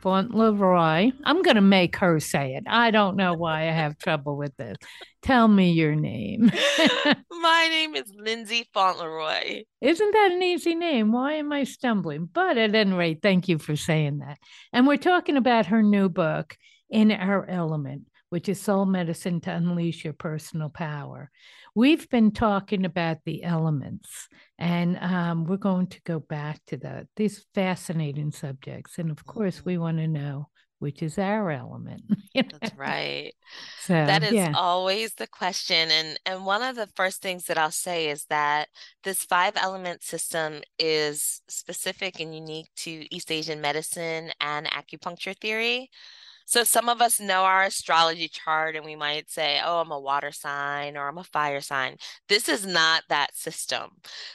[0.00, 1.10] Fauntleroy.
[1.24, 2.62] I'm going to make her say it.
[2.68, 4.76] I don't know why I have trouble with this.
[5.22, 6.52] Tell me your name.
[7.30, 9.64] My name is Lindsay Fauntleroy.
[9.80, 11.10] Isn't that an easy name?
[11.10, 12.28] Why am I stumbling?
[12.32, 14.38] But at any rate, thank you for saying that.
[14.72, 16.56] And we're talking about her new book,
[16.90, 21.30] in our element, which is soul medicine to unleash your personal power.
[21.74, 27.08] We've been talking about the elements, and um, we're going to go back to that.
[27.16, 28.98] These fascinating subjects.
[28.98, 30.48] And of course, we want to know
[30.84, 32.02] which is our element.
[32.34, 33.32] That's right.
[33.80, 34.52] So that is yeah.
[34.56, 35.90] always the question.
[35.90, 38.68] And and one of the first things that I'll say is that
[39.02, 45.90] this five element system is specific and unique to East Asian medicine and acupuncture theory.
[46.44, 50.00] So some of us know our astrology chart and we might say, oh, I'm a
[50.00, 51.96] water sign or I'm a fire sign.
[52.28, 53.90] This is not that system.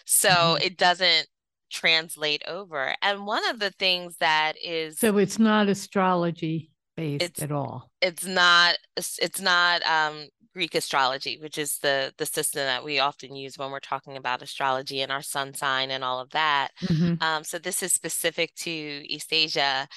[0.05, 0.63] So mm-hmm.
[0.63, 1.27] it doesn't
[1.71, 2.95] translate over.
[3.01, 7.89] And one of the things that is So it's not astrology based at all.
[8.01, 13.35] It's not it's not um Greek astrology, which is the the system that we often
[13.35, 16.69] use when we're talking about astrology and our sun sign and all of that.
[16.81, 17.23] Mm-hmm.
[17.23, 19.87] Um, so this is specific to East Asia.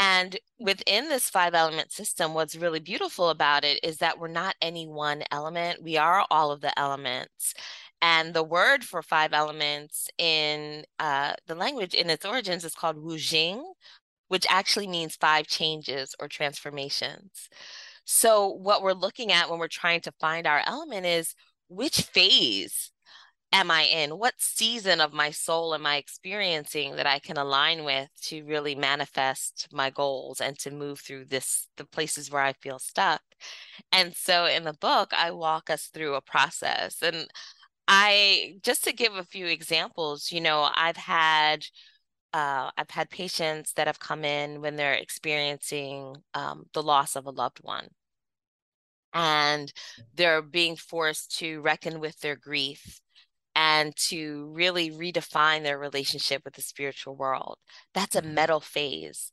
[0.00, 4.54] And within this five element system, what's really beautiful about it is that we're not
[4.62, 5.82] any one element.
[5.82, 7.52] We are all of the elements.
[8.00, 12.96] And the word for five elements in uh, the language in its origins is called
[12.96, 13.60] Wu Xing,
[14.28, 17.48] which actually means five changes or transformations.
[18.04, 21.34] So, what we're looking at when we're trying to find our element is
[21.68, 22.92] which phase
[23.52, 24.18] am I in?
[24.18, 28.74] What season of my soul am I experiencing that I can align with to really
[28.74, 33.22] manifest my goals and to move through this, the places where I feel stuck?
[33.92, 37.02] And so in the book, I walk us through a process.
[37.02, 37.28] And
[37.88, 41.66] I just to give a few examples, you know, I've had
[42.34, 47.26] uh, I've had patients that have come in when they're experiencing um, the loss of
[47.26, 47.88] a loved one,
[49.14, 49.72] and
[50.14, 53.00] they're being forced to reckon with their grief
[53.58, 57.58] and to really redefine their relationship with the spiritual world.
[57.92, 58.34] That's a mm-hmm.
[58.34, 59.32] metal phase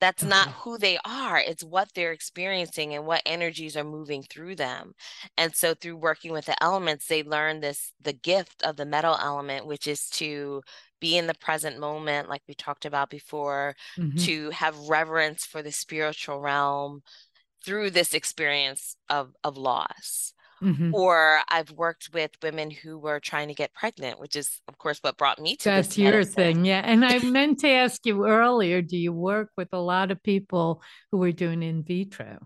[0.00, 4.54] that's not who they are it's what they're experiencing and what energies are moving through
[4.54, 4.92] them
[5.36, 9.18] and so through working with the elements they learn this the gift of the metal
[9.20, 10.62] element which is to
[11.00, 14.16] be in the present moment like we talked about before mm-hmm.
[14.18, 17.02] to have reverence for the spiritual realm
[17.64, 20.94] through this experience of of loss Mm-hmm.
[20.94, 24.98] Or I've worked with women who were trying to get pregnant, which is, of course,
[25.00, 26.64] what brought me to That's your thing.
[26.64, 26.82] Yeah.
[26.84, 30.82] And I meant to ask you earlier do you work with a lot of people
[31.12, 32.38] who are doing in vitro?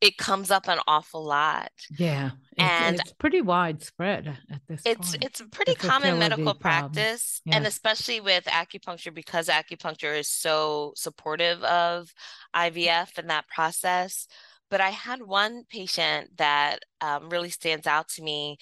[0.00, 1.72] It comes up an awful lot.
[1.98, 2.30] Yeah.
[2.52, 5.24] It's, and it's pretty widespread at this it's point.
[5.24, 6.92] it's a pretty common medical problem.
[6.92, 7.56] practice yeah.
[7.56, 12.12] and especially with acupuncture because acupuncture is so supportive of
[12.54, 14.26] IVF and that process
[14.70, 18.58] but I had one patient that um, really stands out to me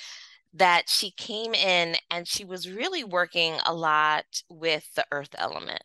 [0.55, 5.83] that she came in and she was really working a lot with the earth element.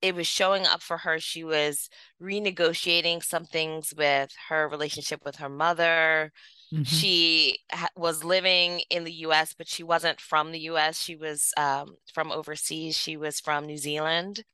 [0.00, 1.18] It was showing up for her.
[1.18, 1.90] She was
[2.22, 6.32] renegotiating some things with her relationship with her mother.
[6.72, 6.84] Mm-hmm.
[6.84, 11.00] She ha- was living in the US, but she wasn't from the US.
[11.00, 12.96] She was um, from overseas.
[12.96, 14.44] She was from New Zealand.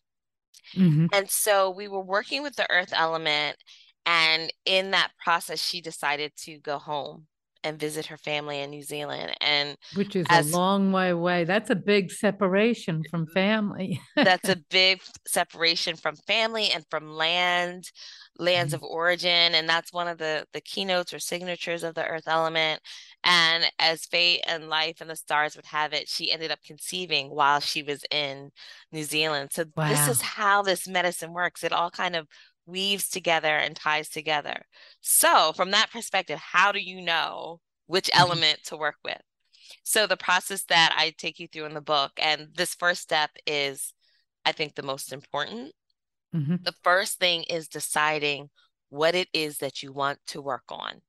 [0.74, 1.06] Mm-hmm.
[1.12, 3.56] And so we were working with the earth element
[4.06, 7.26] and in that process, she decided to go home
[7.64, 9.34] and visit her family in New Zealand.
[9.40, 11.44] And which is as, a long way away.
[11.44, 14.00] That's a big separation from family.
[14.16, 17.90] that's a big separation from family and from land,
[18.38, 18.84] lands mm-hmm.
[18.84, 19.54] of origin.
[19.54, 22.82] And that's one of the, the keynotes or signatures of the earth element.
[23.24, 27.30] And as fate and life and the stars would have it, she ended up conceiving
[27.30, 28.50] while she was in
[28.92, 29.50] New Zealand.
[29.52, 29.88] So wow.
[29.88, 31.64] this is how this medicine works.
[31.64, 32.28] It all kind of
[32.66, 34.64] weaves together and ties together.
[35.00, 38.20] So, from that perspective, how do you know which mm-hmm.
[38.20, 39.20] element to work with?
[39.82, 43.30] So, the process that I take you through in the book, and this first step
[43.46, 43.92] is,
[44.44, 45.72] I think, the most important.
[46.34, 46.56] Mm-hmm.
[46.62, 48.50] The first thing is deciding
[48.88, 51.00] what it is that you want to work on.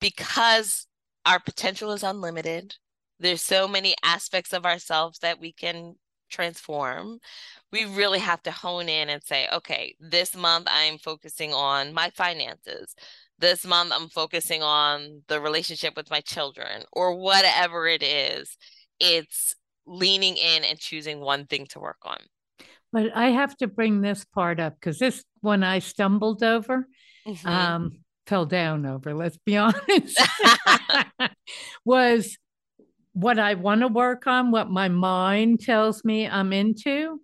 [0.00, 0.86] Because
[1.24, 2.74] our potential is unlimited,
[3.18, 5.94] there's so many aspects of ourselves that we can
[6.30, 7.18] transform,
[7.72, 12.10] we really have to hone in and say, okay, this month I'm focusing on my
[12.10, 12.94] finances.
[13.38, 18.56] This month I'm focusing on the relationship with my children or whatever it is.
[19.00, 19.54] It's
[19.86, 22.18] leaning in and choosing one thing to work on.
[22.92, 26.86] But I have to bring this part up because this one I stumbled over,
[27.26, 27.48] mm-hmm.
[27.48, 27.92] um,
[28.26, 30.20] fell down over, let's be honest,
[31.84, 32.38] was
[33.14, 37.20] what I want to work on, what my mind tells me I'm into.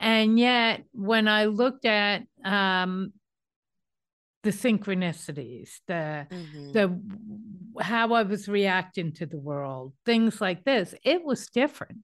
[0.00, 3.12] And yet, when I looked at um,
[4.42, 6.72] the synchronicities, the mm-hmm.
[6.72, 11.98] the how I was reacting to the world, things like this, it was different.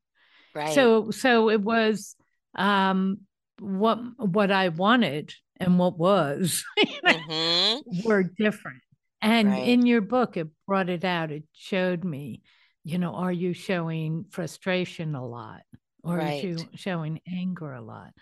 [0.55, 0.75] Right.
[0.75, 2.15] So so it was
[2.57, 3.21] um,
[3.61, 8.09] what what I wanted and what was mm-hmm.
[8.09, 8.83] were different.
[9.21, 9.67] And right.
[9.67, 11.33] in your book, it brought it out.
[11.33, 12.43] It showed me
[12.89, 15.61] you know, are you showing frustration a lot?
[16.03, 16.43] Or right.
[16.43, 18.13] are you showing anger a lot?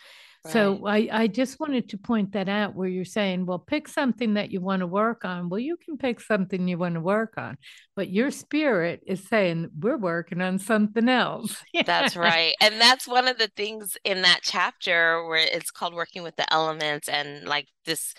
[0.51, 4.35] So I, I just wanted to point that out where you're saying, well, pick something
[4.35, 5.49] that you want to work on.
[5.49, 7.59] Well, you can pick something you want to work on,
[7.97, 11.57] but your spirit is saying, we're working on something else.
[11.87, 12.55] that's right.
[12.61, 16.53] And that's one of the things in that chapter where it's called working with the
[16.53, 18.15] elements and like this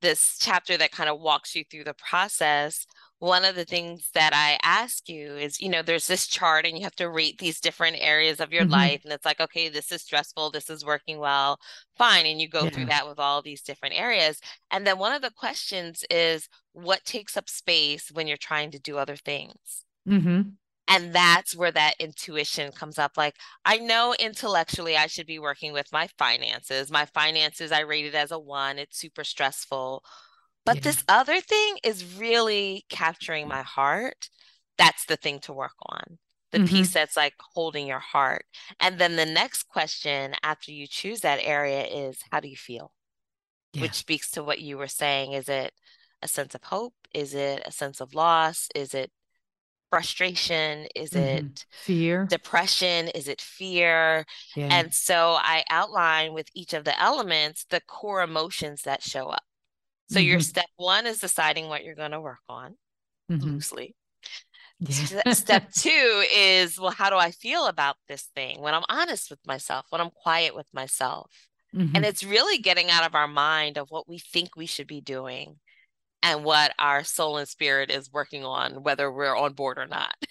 [0.00, 2.86] this chapter that kind of walks you through the process
[3.20, 6.76] one of the things that I ask you is, you know, there's this chart and
[6.76, 8.72] you have to rate these different areas of your mm-hmm.
[8.72, 9.00] life.
[9.02, 11.58] And it's like, okay, this is stressful, this is working well,
[11.96, 12.26] fine.
[12.26, 12.70] And you go yeah.
[12.70, 14.40] through that with all these different areas.
[14.70, 18.78] And then one of the questions is, what takes up space when you're trying to
[18.78, 19.84] do other things?
[20.08, 20.42] Mm-hmm.
[20.86, 23.16] And that's where that intuition comes up.
[23.16, 26.90] Like, I know intellectually I should be working with my finances.
[26.90, 30.04] My finances, I rated as a one, it's super stressful
[30.64, 30.82] but yeah.
[30.82, 34.28] this other thing is really capturing my heart.
[34.76, 36.18] That's the thing to work on.
[36.50, 36.66] The mm-hmm.
[36.66, 38.44] piece that's like holding your heart.
[38.80, 42.92] And then the next question after you choose that area is how do you feel?
[43.74, 43.82] Yeah.
[43.82, 45.32] Which speaks to what you were saying.
[45.32, 45.72] Is it
[46.22, 46.94] a sense of hope?
[47.12, 48.68] Is it a sense of loss?
[48.74, 49.10] Is it
[49.90, 50.86] frustration?
[50.94, 51.46] Is mm-hmm.
[51.46, 52.26] it fear?
[52.28, 53.08] Depression?
[53.08, 54.24] Is it fear?
[54.56, 54.68] Yeah.
[54.70, 59.44] And so I outline with each of the elements the core emotions that show up.
[60.08, 60.28] So mm-hmm.
[60.28, 62.76] your step one is deciding what you're going to work on
[63.30, 63.44] mm-hmm.
[63.44, 63.94] loosely.
[64.80, 65.32] Yeah.
[65.32, 69.40] step two is well, how do I feel about this thing when I'm honest with
[69.46, 71.30] myself, when I'm quiet with myself?
[71.74, 71.96] Mm-hmm.
[71.96, 75.00] And it's really getting out of our mind of what we think we should be
[75.00, 75.56] doing
[76.22, 80.14] and what our soul and spirit is working on, whether we're on board or not.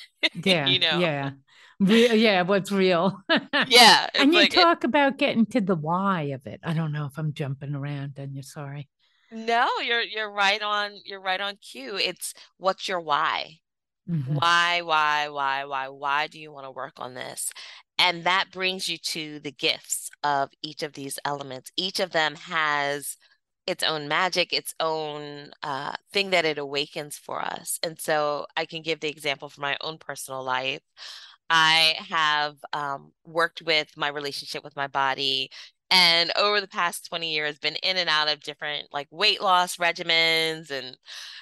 [0.43, 0.65] Yeah.
[0.65, 0.99] you know?
[0.99, 1.31] Yeah.
[1.79, 3.21] Real, yeah, what's real.
[3.67, 4.07] yeah.
[4.15, 6.59] And you like talk it, about getting to the why of it.
[6.63, 8.89] I don't know if I'm jumping around and you're sorry.
[9.31, 11.97] No, you're you're right on you're right on cue.
[11.97, 13.59] It's what's your why?
[14.09, 14.35] Mm-hmm.
[14.35, 17.51] Why, why, why, why, why do you want to work on this?
[17.99, 21.71] And that brings you to the gifts of each of these elements.
[21.75, 23.17] Each of them has
[23.65, 27.79] its own magic, its own uh, thing that it awakens for us.
[27.83, 30.81] And so I can give the example from my own personal life.
[31.49, 35.49] I have um, worked with my relationship with my body
[35.89, 39.77] and over the past 20 years been in and out of different like weight loss
[39.77, 40.97] regimens and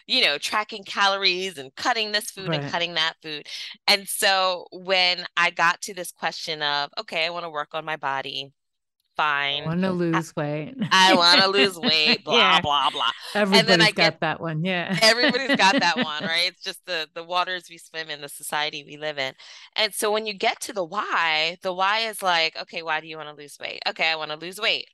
[0.08, 2.62] you know tracking calories and cutting this food right.
[2.62, 3.48] and cutting that food
[3.88, 7.86] and so when i got to this question of okay i want to work on
[7.86, 8.52] my body
[9.16, 9.64] fine.
[9.64, 10.76] I want to lose I, weight.
[10.92, 12.24] I want to lose weight.
[12.24, 12.62] Blah yeah.
[12.62, 13.12] blah blah.
[13.34, 14.64] Everybody's and then I got get, that one.
[14.64, 14.98] Yeah.
[15.02, 16.48] everybody's got that one, right?
[16.48, 19.34] It's just the the waters we swim in, the society we live in.
[19.76, 23.08] And so when you get to the why, the why is like, okay, why do
[23.08, 23.82] you want to lose weight?
[23.88, 24.88] Okay, I want to lose weight.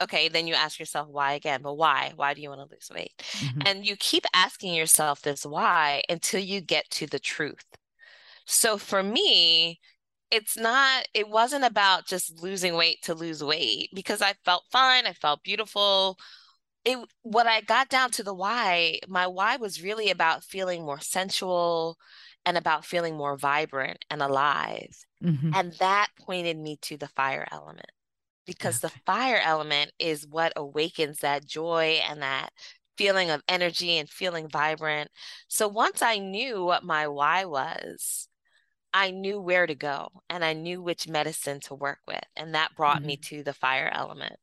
[0.00, 2.12] Okay, then you ask yourself why again, but why?
[2.14, 3.12] Why do you want to lose weight?
[3.18, 3.60] Mm-hmm.
[3.66, 7.64] And you keep asking yourself this why until you get to the truth.
[8.46, 9.80] So for me,
[10.30, 15.06] it's not it wasn't about just losing weight to lose weight because i felt fine
[15.06, 16.18] i felt beautiful
[16.84, 21.00] it what i got down to the why my why was really about feeling more
[21.00, 21.96] sensual
[22.46, 25.50] and about feeling more vibrant and alive mm-hmm.
[25.54, 27.90] and that pointed me to the fire element
[28.46, 28.92] because okay.
[28.92, 32.50] the fire element is what awakens that joy and that
[32.96, 35.10] feeling of energy and feeling vibrant
[35.46, 38.28] so once i knew what my why was
[38.92, 42.24] I knew where to go and I knew which medicine to work with.
[42.36, 43.06] And that brought mm-hmm.
[43.06, 44.36] me to the fire element.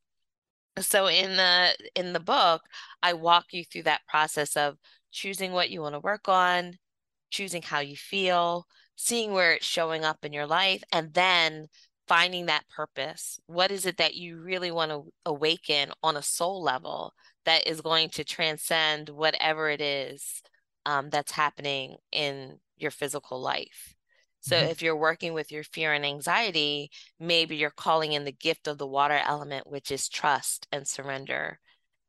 [0.79, 2.63] So in the in the book,
[3.01, 4.77] I walk you through that process of
[5.11, 6.77] choosing what you want to work on,
[7.29, 8.65] choosing how you feel,
[8.95, 11.67] seeing where it's showing up in your life, and then
[12.07, 13.39] finding that purpose.
[13.47, 17.13] What is it that you really want to awaken on a soul level
[17.45, 20.43] that is going to transcend whatever it is
[20.85, 23.94] um, that's happening in your physical life?
[24.45, 24.69] So mm-hmm.
[24.69, 28.77] if you're working with your fear and anxiety, maybe you're calling in the gift of
[28.77, 31.59] the water element, which is trust and surrender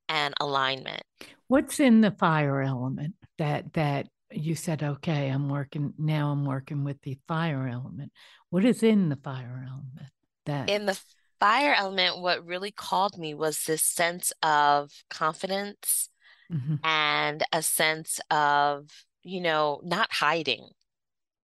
[0.07, 1.03] and alignment.
[1.49, 6.85] What's in the fire element that that you said, okay, I'm working now I'm working
[6.85, 8.13] with the fire element.
[8.51, 10.11] What is in the fire element?
[10.45, 11.01] That in the
[11.41, 16.11] fire element, what really called me was this sense of confidence
[16.53, 16.77] mm-hmm.
[16.85, 18.91] and a sense of,
[19.23, 20.69] you know, not hiding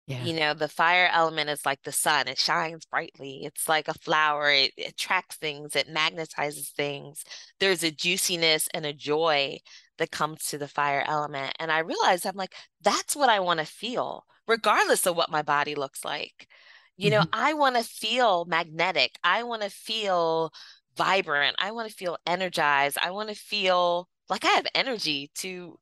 [0.07, 0.25] yeah.
[0.25, 3.43] You know, the fire element is like the sun, it shines brightly.
[3.45, 7.25] It's like a flower, it, it attracts things, it magnetizes things.
[7.61, 9.59] There's a juiciness and a joy
[9.99, 11.55] that comes to the fire element.
[11.61, 15.43] And I realized I'm like, that's what I want to feel, regardless of what my
[15.43, 16.49] body looks like.
[16.97, 17.41] You know, mm-hmm.
[17.41, 19.13] I want to feel magnetic.
[19.23, 20.53] I want to feel
[20.97, 21.57] vibrant.
[21.59, 22.99] I want to feel energized.
[23.03, 25.79] I want to feel like I have energy to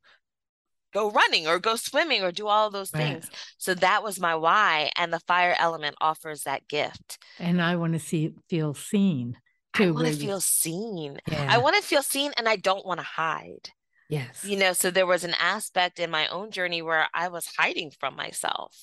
[0.93, 3.31] go running or go swimming or do all those things.
[3.59, 4.91] So that was my why.
[4.97, 7.19] And the fire element offers that gift.
[7.39, 9.37] And I want to see feel seen.
[9.75, 9.85] Too.
[9.85, 9.89] too.
[9.91, 11.19] I want to feel seen.
[11.31, 11.47] Yeah.
[11.49, 13.71] I want to feel seen and I don't want to hide.
[14.09, 14.45] Yes.
[14.45, 17.93] You know, so there was an aspect in my own journey where I was hiding
[17.93, 18.77] from myself.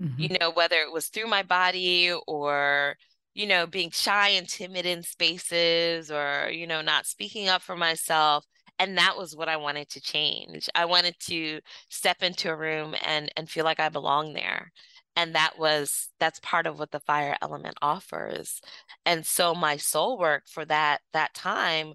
[0.00, 0.20] Mm-hmm.
[0.20, 2.96] You know, whether it was through my body or
[3.38, 7.76] you know, being shy and timid in spaces or, you know, not speaking up for
[7.76, 8.44] myself.
[8.78, 10.68] And that was what I wanted to change.
[10.74, 14.72] I wanted to step into a room and and feel like I belong there.
[15.16, 18.60] And that was that's part of what the fire element offers.
[19.04, 21.94] And so my soul work for that that time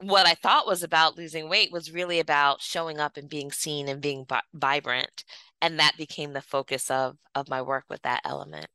[0.00, 3.88] what I thought was about losing weight was really about showing up and being seen
[3.88, 5.24] and being vi- vibrant
[5.60, 8.66] and that became the focus of of my work with that element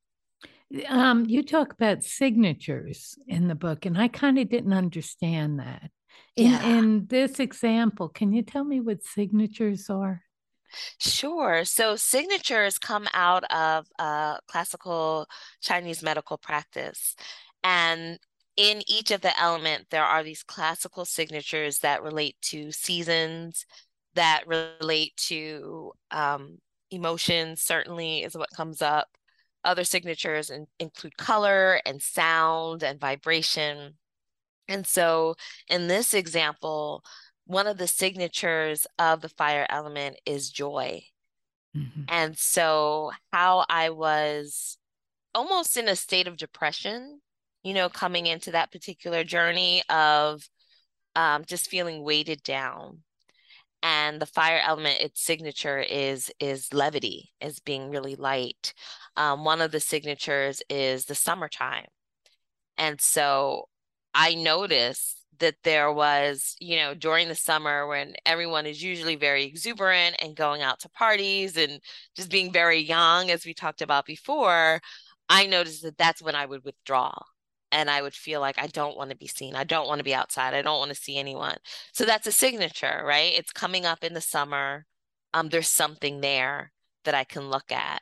[0.88, 5.90] um, you talk about signatures in the book, and I kind of didn't understand that.
[6.36, 6.63] In, yeah.
[6.63, 10.22] in this example, can you tell me what signatures are?
[10.99, 11.65] Sure.
[11.65, 15.28] So signatures come out of uh, classical
[15.61, 17.15] Chinese medical practice.
[17.63, 18.20] And
[18.55, 23.65] in each of the element, there are these classical signatures that relate to seasons,
[24.15, 26.57] that relate to um,
[26.91, 29.07] emotions, certainly is what comes up.
[29.63, 33.95] Other signatures in, include color and sound and vibration.
[34.68, 35.36] And so
[35.70, 37.03] in this example,
[37.45, 41.03] one of the signatures of the fire element is joy.
[41.76, 42.03] Mm-hmm.
[42.09, 44.78] And so, how I was
[45.36, 47.22] almost in a state of depression,
[47.63, 50.47] you know, coming into that particular journey of
[51.15, 53.03] um, just feeling weighted down
[53.84, 58.74] and the fire element its signature is is levity is being really light
[59.15, 61.86] um, one of the signatures is the summertime
[62.78, 63.68] and so
[64.18, 69.45] i noticed that there was you know during the summer when everyone is usually very
[69.45, 71.80] exuberant and going out to parties and
[72.15, 74.82] just being very young as we talked about before
[75.30, 77.13] i noticed that that's when i would withdraw
[77.72, 79.55] and I would feel like I don't want to be seen.
[79.55, 80.53] I don't want to be outside.
[80.53, 81.57] I don't want to see anyone.
[81.91, 83.34] So that's a signature, right?
[83.38, 84.86] It's coming up in the summer.
[85.34, 86.72] Um, there's something there
[87.03, 88.01] that I can look at.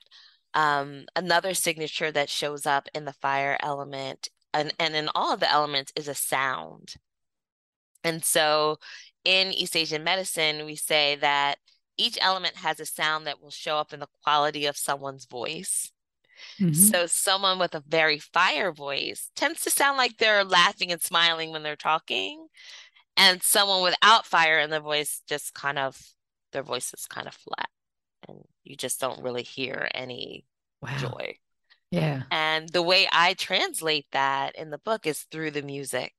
[0.53, 5.39] Um, another signature that shows up in the fire element and, and in all of
[5.39, 6.95] the elements is a sound.
[8.03, 8.77] And so
[9.23, 11.57] in East Asian medicine, we say that
[11.97, 15.91] each element has a sound that will show up in the quality of someone's voice.
[16.59, 16.73] Mm-hmm.
[16.73, 21.51] So someone with a very fire voice tends to sound like they're laughing and smiling
[21.51, 22.47] when they're talking.
[23.17, 25.97] And someone without fire in their voice just kind of
[26.51, 27.69] their voice is kind of flat
[28.27, 30.45] and you just don't really hear any
[30.81, 30.97] wow.
[30.97, 31.37] joy.
[31.95, 32.23] Yeah.
[32.31, 36.13] And the way I translate that in the book is through the music.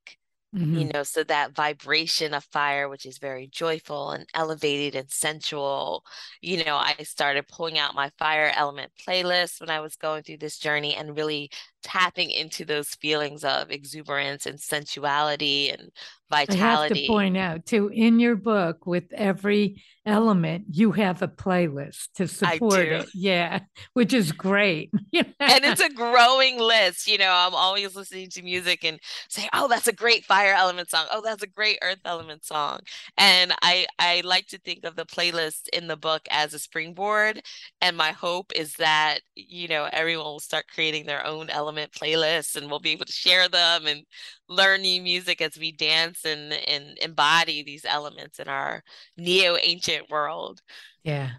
[0.55, 0.77] Mm-hmm.
[0.77, 6.03] You know, so that vibration of fire, which is very joyful and elevated and sensual.
[6.41, 10.37] You know, I started pulling out my fire element playlist when I was going through
[10.37, 11.51] this journey and really
[11.87, 15.89] tapping into those feelings of exuberance and sensuality and
[16.29, 16.61] vitality.
[16.61, 21.27] I have to point out too, in your book, with every element, you have a
[21.27, 23.07] playlist to support it.
[23.13, 23.59] Yeah,
[23.93, 24.91] which is great.
[25.13, 27.07] and it's a growing list.
[27.07, 30.89] You know, I'm always listening to music and say, "Oh, that's a great fire element
[30.89, 31.05] song.
[31.11, 32.79] Oh, that's a great earth element song."
[33.17, 37.41] And I I like to think of the playlist in the book as a springboard.
[37.81, 42.55] And my hope is that you know everyone will start creating their own element playlists,
[42.55, 44.03] and we'll be able to share them and
[44.49, 48.83] learn new music as we dance and and embody these elements in our
[49.17, 50.61] neo ancient world.
[51.03, 51.31] Yeah.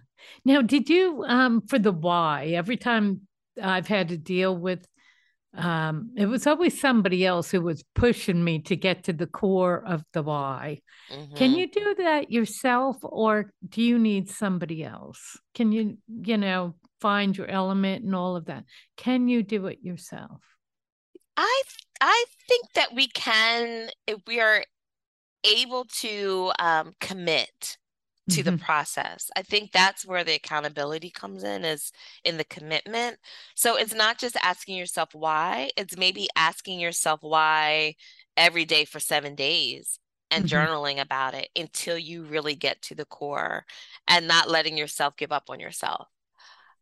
[0.44, 2.52] Now, did you um for the why?
[2.54, 3.22] Every time
[3.60, 4.86] I've had to deal with
[5.56, 9.82] um it was always somebody else who was pushing me to get to the core
[9.86, 10.80] of the why.
[11.10, 11.36] Mm-hmm.
[11.36, 15.38] Can you do that yourself or do you need somebody else?
[15.54, 18.64] Can you, you know, find your element and all of that?
[18.96, 20.40] Can you do it yourself?
[21.36, 21.62] I
[22.00, 24.64] I think that we can if we are
[25.44, 27.78] able to um, commit
[28.30, 28.56] to mm-hmm.
[28.56, 29.30] the process.
[29.36, 31.92] I think that's where the accountability comes in is
[32.24, 33.18] in the commitment.
[33.54, 37.94] So it's not just asking yourself why, it's maybe asking yourself why
[38.36, 39.98] every day for 7 days
[40.30, 40.54] and mm-hmm.
[40.54, 43.64] journaling about it until you really get to the core
[44.06, 46.08] and not letting yourself give up on yourself.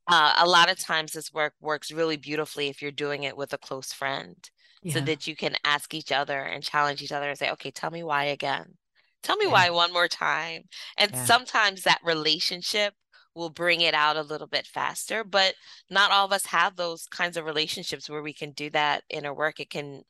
[0.09, 3.52] Uh, a lot of times this work works really beautifully if you're doing it with
[3.52, 4.50] a close friend
[4.82, 4.94] yeah.
[4.94, 7.90] so that you can ask each other and challenge each other and say, okay, tell
[7.90, 8.74] me why again.
[9.22, 9.52] Tell me yeah.
[9.52, 10.62] why one more time.
[10.96, 11.24] And yeah.
[11.24, 12.94] sometimes that relationship
[13.34, 15.54] will bring it out a little bit faster, but
[15.90, 19.26] not all of us have those kinds of relationships where we can do that in
[19.26, 19.61] our work.
[19.61, 20.02] It can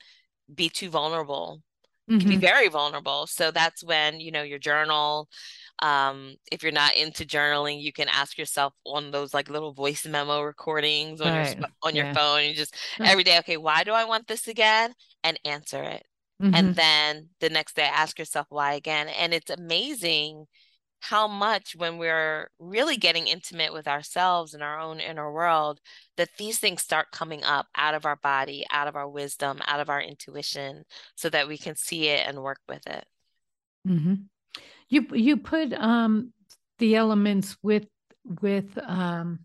[0.55, 1.63] be too vulnerable.
[2.09, 2.21] Mm-hmm.
[2.21, 2.41] can be mm-hmm.
[2.41, 3.27] very vulnerable.
[3.27, 5.29] So that's when, you know, your journal,
[5.81, 10.07] um, if you're not into journaling, you can ask yourself on those like little voice
[10.07, 11.59] memo recordings on right.
[11.59, 12.15] your on your yeah.
[12.15, 12.45] phone.
[12.45, 14.95] You just every day, okay, why do I want this again?
[15.25, 16.07] And answer it.
[16.41, 16.55] Mm-hmm.
[16.55, 19.09] And then the next day, ask yourself why again.
[19.09, 20.47] And it's amazing
[21.01, 25.81] how much when we're really getting intimate with ourselves and our own inner world
[26.17, 29.81] that these things start coming up out of our body out of our wisdom out
[29.81, 30.85] of our intuition
[31.15, 33.05] so that we can see it and work with it.
[33.87, 34.15] Mm-hmm.
[34.89, 36.33] you you put um
[36.79, 37.87] the elements with
[38.41, 39.41] with um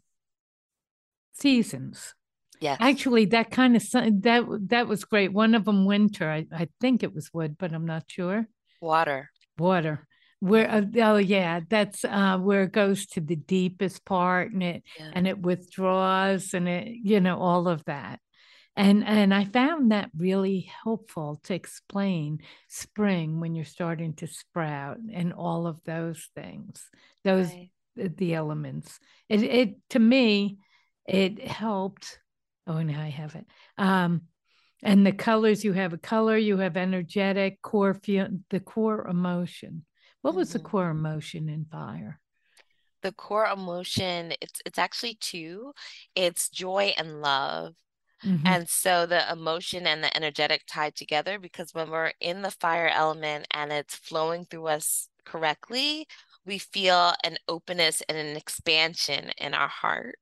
[1.33, 2.15] seasons.
[2.59, 5.33] Yeah actually that kind of that that was great.
[5.33, 8.47] One of them winter I, I think it was wood but i'm not sure.
[8.81, 9.29] Water.
[9.59, 10.07] Water
[10.41, 14.83] where uh, oh yeah that's uh, where it goes to the deepest part and it
[14.99, 15.11] yeah.
[15.13, 18.19] and it withdraws and it you know all of that
[18.75, 24.97] and and i found that really helpful to explain spring when you're starting to sprout
[25.13, 26.89] and all of those things
[27.23, 28.17] those right.
[28.17, 30.57] the elements it it to me
[31.07, 32.19] it helped
[32.65, 33.45] oh and i have it
[33.77, 34.21] um
[34.83, 39.85] and the colors you have a color you have energetic core feel the core emotion
[40.21, 40.57] what was mm-hmm.
[40.59, 42.19] the core emotion in fire?
[43.01, 45.73] The core emotion, it's it's actually two.
[46.15, 47.73] It's joy and love.
[48.23, 48.45] Mm-hmm.
[48.45, 52.89] And so the emotion and the energetic tied together because when we're in the fire
[52.89, 56.05] element and it's flowing through us correctly,
[56.45, 60.17] we feel an openness and an expansion in our heart,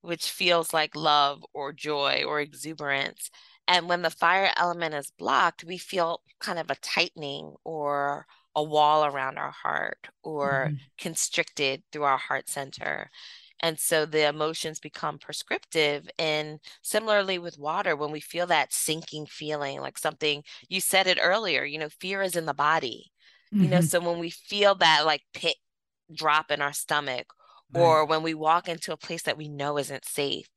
[0.00, 3.30] which feels like love or joy or exuberance.
[3.66, 8.62] And when the fire element is blocked, we feel kind of a tightening or a
[8.62, 10.76] wall around our heart or mm-hmm.
[10.98, 13.10] constricted through our heart center.
[13.62, 16.08] And so the emotions become prescriptive.
[16.18, 21.18] And similarly with water, when we feel that sinking feeling, like something you said it
[21.20, 23.12] earlier, you know, fear is in the body.
[23.52, 23.64] Mm-hmm.
[23.64, 23.86] You know, mm-hmm.
[23.86, 25.56] so when we feel that like pit
[26.12, 27.26] drop in our stomach,
[27.72, 27.80] right.
[27.80, 30.48] or when we walk into a place that we know isn't safe,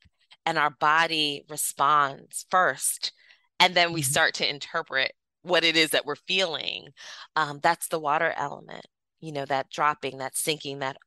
[0.46, 3.12] and our body responds first,
[3.60, 4.12] and then we mm-hmm.
[4.12, 5.14] start to interpret
[5.44, 6.90] what it is that we're feeling
[7.36, 8.86] um, that's the water element
[9.20, 10.98] you know that dropping that sinking that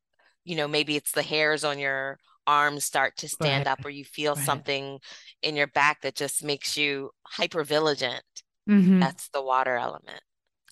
[0.44, 3.72] you know maybe it's the hairs on your arms start to stand right.
[3.72, 4.44] up or you feel right.
[4.44, 4.98] something
[5.42, 8.22] in your back that just makes you hyper vigilant
[8.68, 9.00] mm-hmm.
[9.00, 10.20] that's the water element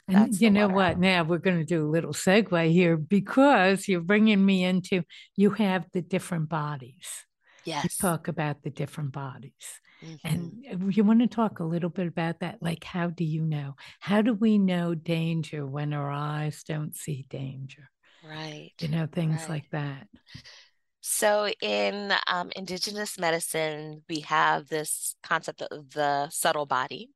[0.07, 0.85] and you know what?
[0.85, 1.01] Element.
[1.01, 5.03] Now we're going to do a little segue here because you're bringing me into
[5.35, 7.09] you have the different bodies.
[7.65, 7.85] Yes.
[7.85, 9.53] You talk about the different bodies.
[10.05, 10.29] Mm-hmm.
[10.29, 12.59] And you want to talk a little bit about that?
[12.61, 13.77] Like, how do you know?
[14.01, 17.91] How do we know danger when our eyes don't see danger?
[18.29, 18.73] Right.
[18.81, 19.49] You know, things right.
[19.49, 20.09] like that.
[21.01, 27.11] So, in um, Indigenous medicine, we have this concept of the subtle body,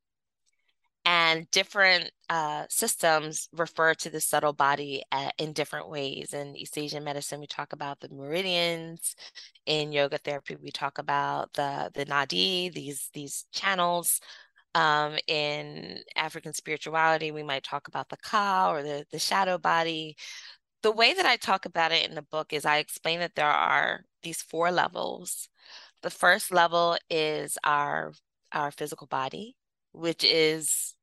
[1.04, 6.34] and different uh, systems refer to the subtle body at, in different ways.
[6.34, 9.14] In East Asian medicine, we talk about the meridians.
[9.66, 14.20] In yoga therapy, we talk about the the nadi, these these channels.
[14.74, 20.16] Um, in African spirituality, we might talk about the ka or the the shadow body.
[20.82, 23.46] The way that I talk about it in the book is I explain that there
[23.46, 25.48] are these four levels.
[26.02, 28.12] The first level is our
[28.52, 29.56] our physical body,
[29.92, 30.94] which is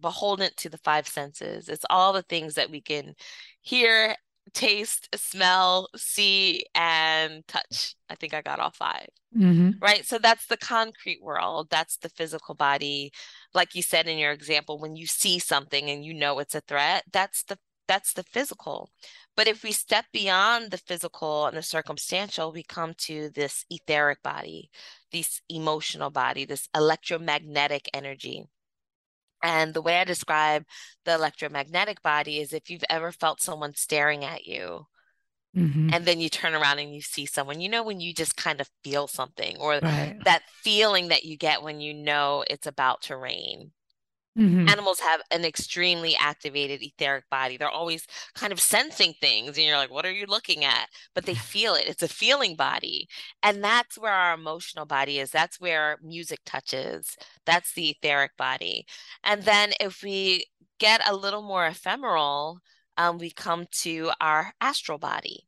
[0.00, 1.68] beholden to the five senses.
[1.68, 3.14] It's all the things that we can
[3.60, 4.16] hear,
[4.52, 7.94] taste, smell, see, and touch.
[8.08, 9.70] I think I got all 5 mm-hmm.
[9.80, 10.04] Right.
[10.04, 11.68] So that's the concrete world.
[11.70, 13.12] That's the physical body.
[13.54, 16.60] Like you said in your example, when you see something and you know it's a
[16.60, 18.90] threat, that's the that's the physical.
[19.36, 24.22] But if we step beyond the physical and the circumstantial, we come to this etheric
[24.22, 24.70] body,
[25.14, 28.44] this emotional body, this electromagnetic energy.
[29.42, 30.64] And the way I describe
[31.04, 34.86] the electromagnetic body is if you've ever felt someone staring at you,
[35.56, 35.90] mm-hmm.
[35.92, 38.60] and then you turn around and you see someone, you know, when you just kind
[38.60, 40.16] of feel something, or right.
[40.24, 43.70] that feeling that you get when you know it's about to rain.
[44.38, 44.68] Mm-hmm.
[44.68, 47.56] Animals have an extremely activated etheric body.
[47.56, 50.88] They're always kind of sensing things, and you're like, what are you looking at?
[51.14, 51.86] But they feel it.
[51.86, 53.08] It's a feeling body.
[53.42, 55.30] And that's where our emotional body is.
[55.30, 57.16] That's where music touches.
[57.46, 58.86] That's the etheric body.
[59.22, 60.46] And then if we
[60.78, 62.58] get a little more ephemeral,
[62.96, 65.46] um, we come to our astral body.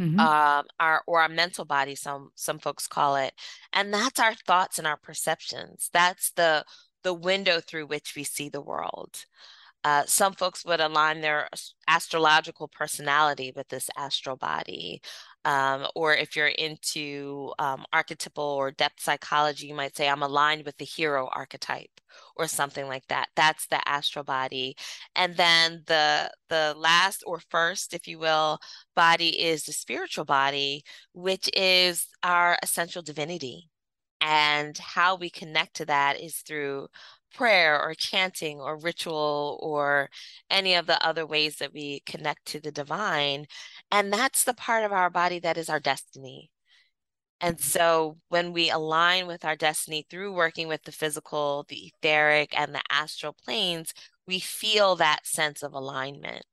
[0.00, 0.18] Mm-hmm.
[0.18, 3.34] Um, our or our mental body, some some folks call it,
[3.74, 5.90] and that's our thoughts and our perceptions.
[5.92, 6.64] That's the
[7.02, 9.24] the window through which we see the world.
[9.84, 11.48] Uh, some folks would align their
[11.88, 15.02] astrological personality with this astral body.
[15.44, 20.64] Um, or if you're into um, archetypal or depth psychology, you might say, I'm aligned
[20.64, 21.90] with the hero archetype
[22.36, 23.28] or something like that.
[23.34, 24.76] That's the astral body.
[25.16, 28.58] And then the the last or first, if you will,
[28.94, 33.71] body is the spiritual body, which is our essential divinity.
[34.22, 36.86] And how we connect to that is through
[37.34, 40.08] prayer or chanting or ritual or
[40.48, 43.46] any of the other ways that we connect to the divine.
[43.90, 46.50] And that's the part of our body that is our destiny.
[47.40, 47.64] And mm-hmm.
[47.64, 52.72] so when we align with our destiny through working with the physical, the etheric, and
[52.72, 53.92] the astral planes,
[54.28, 56.46] we feel that sense of alignment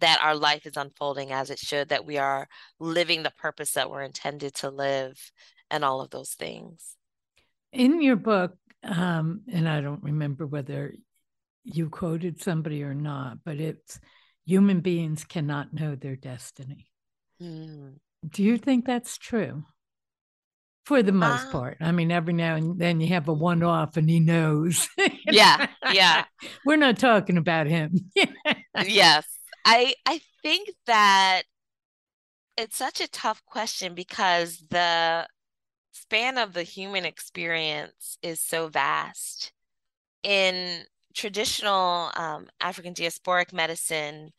[0.00, 2.48] that our life is unfolding as it should, that we are
[2.80, 5.30] living the purpose that we're intended to live,
[5.70, 6.96] and all of those things.
[7.72, 8.52] In your book,
[8.84, 10.94] um, and I don't remember whether
[11.64, 14.00] you quoted somebody or not, but it's
[14.44, 16.90] human beings cannot know their destiny.
[17.40, 17.94] Mm.
[18.28, 19.64] Do you think that's true?
[20.84, 21.76] For the most uh, part.
[21.80, 24.88] I mean, every now and then you have a one off and he knows.
[25.26, 25.68] yeah.
[25.92, 26.24] Yeah.
[26.66, 28.10] We're not talking about him.
[28.84, 29.24] yes.
[29.64, 31.42] I I think that
[32.56, 35.28] it's such a tough question because the
[35.92, 39.52] span of the human experience is so vast.
[40.22, 40.84] In
[41.14, 44.30] traditional um, African diasporic medicine,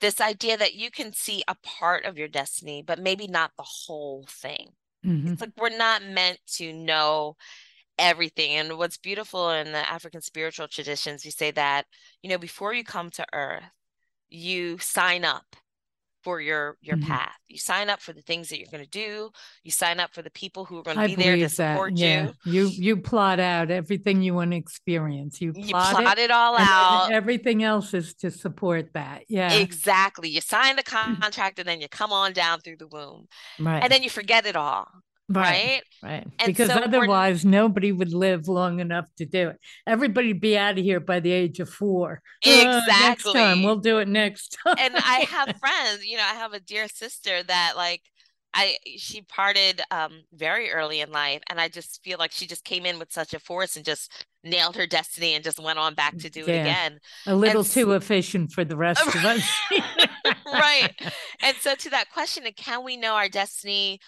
[0.00, 3.64] this idea that you can see a part of your destiny, but maybe not the
[3.64, 4.68] whole thing.
[5.04, 5.32] Mm-hmm.
[5.32, 7.36] It's like we're not meant to know
[7.98, 8.52] everything.
[8.52, 11.86] And what's beautiful in the African spiritual traditions, you say that,
[12.22, 13.62] you know, before you come to earth,
[14.28, 15.56] you sign up
[16.22, 17.08] for your your mm-hmm.
[17.08, 17.36] path.
[17.48, 19.30] You sign up for the things that you're going to do.
[19.62, 22.30] You sign up for the people who are going to be there to support yeah.
[22.44, 22.52] you.
[22.52, 25.40] You you plot out everything you want to experience.
[25.40, 27.12] You plot, you plot it, it all out.
[27.12, 29.24] Everything else is to support that.
[29.28, 29.52] Yeah.
[29.52, 30.28] Exactly.
[30.28, 33.28] You sign the contract and then you come on down through the womb.
[33.58, 33.82] Right.
[33.82, 34.88] And then you forget it all.
[35.40, 35.82] Right.
[36.02, 36.26] Right.
[36.44, 39.60] Because so otherwise nobody would live long enough to do it.
[39.86, 42.20] Everybody'd be out of here by the age of four.
[42.42, 42.70] Exactly.
[42.70, 43.62] Uh, next time.
[43.62, 44.76] We'll do it next time.
[44.78, 48.02] and I have friends, you know, I have a dear sister that like
[48.54, 52.64] I she parted um very early in life and I just feel like she just
[52.64, 55.94] came in with such a force and just nailed her destiny and just went on
[55.94, 56.46] back to do yeah.
[56.46, 56.98] it again.
[57.26, 59.48] A little and too efficient for the rest of us.
[60.46, 60.92] right.
[61.44, 63.98] And so to that question, can we know our destiny?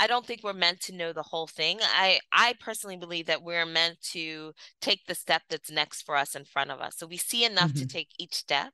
[0.00, 1.78] I don't think we're meant to know the whole thing.
[1.80, 6.34] I I personally believe that we're meant to take the step that's next for us
[6.34, 6.96] in front of us.
[6.96, 7.80] So we see enough mm-hmm.
[7.80, 8.72] to take each step.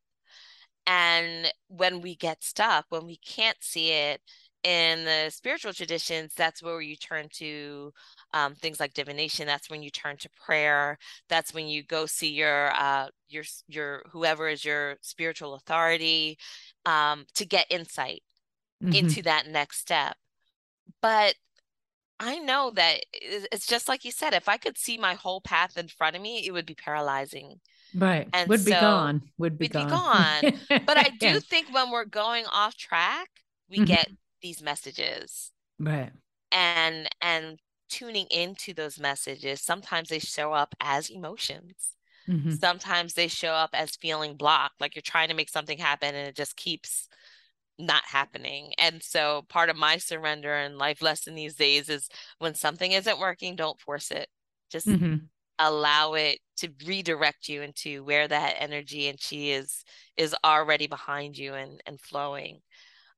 [0.86, 4.22] And when we get stuck, when we can't see it
[4.64, 7.92] in the spiritual traditions, that's where you turn to
[8.32, 9.46] um, things like divination.
[9.46, 10.96] That's when you turn to prayer.
[11.28, 16.38] That's when you go see your uh, your your whoever is your spiritual authority
[16.86, 18.22] um, to get insight
[18.82, 18.94] mm-hmm.
[18.94, 20.16] into that next step
[21.00, 21.34] but
[22.20, 25.76] I know that it's just like you said, if I could see my whole path
[25.76, 27.60] in front of me, it would be paralyzing.
[27.94, 28.28] Right.
[28.32, 29.22] And would so, be gone.
[29.38, 30.40] Would be gone.
[30.40, 30.58] Be gone.
[30.86, 33.28] but I do think when we're going off track,
[33.70, 33.84] we mm-hmm.
[33.84, 34.08] get
[34.42, 35.52] these messages.
[35.78, 36.10] Right.
[36.50, 37.58] And and
[37.88, 41.92] tuning into those messages, sometimes they show up as emotions.
[42.28, 42.52] Mm-hmm.
[42.52, 46.28] Sometimes they show up as feeling blocked, like you're trying to make something happen and
[46.28, 47.08] it just keeps
[47.78, 48.72] not happening.
[48.78, 52.08] And so part of my surrender and life lesson these days is
[52.38, 54.28] when something isn't working, don't force it.
[54.70, 55.16] Just mm-hmm.
[55.58, 59.84] allow it to redirect you into where that energy and chi is
[60.16, 62.60] is already behind you and and flowing.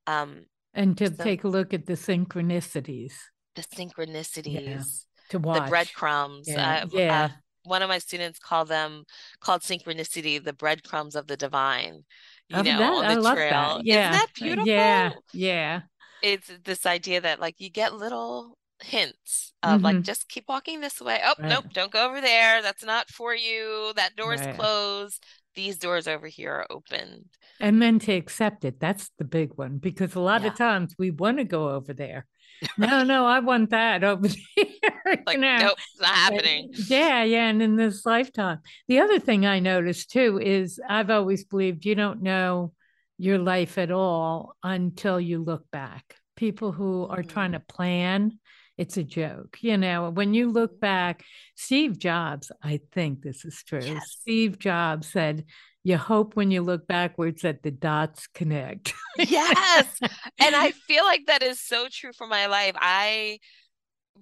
[0.07, 0.45] Um
[0.75, 3.15] and to so, take a look at the synchronicities.
[3.57, 4.67] The synchronicities.
[4.67, 4.83] Yeah.
[5.31, 5.65] To watch.
[5.65, 6.49] The breadcrumbs.
[6.49, 6.85] Yeah.
[6.85, 7.25] Uh, yeah.
[7.25, 7.29] Uh,
[7.65, 9.05] one of my students called them
[9.41, 12.05] called synchronicity the breadcrumbs of the divine
[12.51, 13.51] you know, that, on the I love trail.
[13.51, 13.85] That.
[13.85, 14.01] Yeah.
[14.01, 14.69] Isn't that beautiful?
[14.69, 15.13] Yeah.
[15.33, 15.81] Yeah.
[16.23, 19.85] It's this idea that like you get little hints of mm-hmm.
[19.85, 21.21] like just keep walking this way.
[21.25, 21.49] Oh, right.
[21.49, 22.63] nope, don't go over there.
[22.63, 23.93] That's not for you.
[23.97, 24.57] That door's right.
[24.57, 25.25] closed.
[25.55, 27.29] These doors over here are open.
[27.59, 28.81] And then to accept it.
[28.81, 30.49] That's the big one because a lot yeah.
[30.49, 32.27] of times we want to go over there
[32.79, 34.67] no, no, I want that over there.
[35.27, 35.59] like, know?
[35.59, 36.71] nope, it's not happening.
[36.89, 37.49] yeah, yeah.
[37.49, 38.59] And in this lifetime.
[38.89, 42.73] The other thing I noticed too is I've always believed you don't know
[43.19, 46.17] your life at all until you look back.
[46.37, 47.29] People who are mm-hmm.
[47.29, 48.39] trying to plan,
[48.79, 49.59] it's a joke.
[49.61, 50.81] You know, when you look mm-hmm.
[50.81, 51.25] back,
[51.55, 53.83] Steve Jobs, I think this is true.
[53.83, 54.17] Yes.
[54.21, 55.45] Steve Jobs said,
[55.83, 58.93] you hope when you look backwards that the dots connect.
[59.19, 59.99] yes.
[60.39, 62.75] And I feel like that is so true for my life.
[62.77, 63.39] I,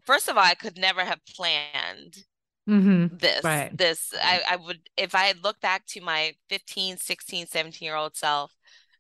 [0.05, 2.24] first of all, I could never have planned
[2.68, 3.16] mm-hmm.
[3.16, 3.45] this.
[3.45, 3.76] Right.
[3.76, 7.97] This, I, I would, if I had looked back to my 15, 16, 17 year
[7.97, 8.53] old self,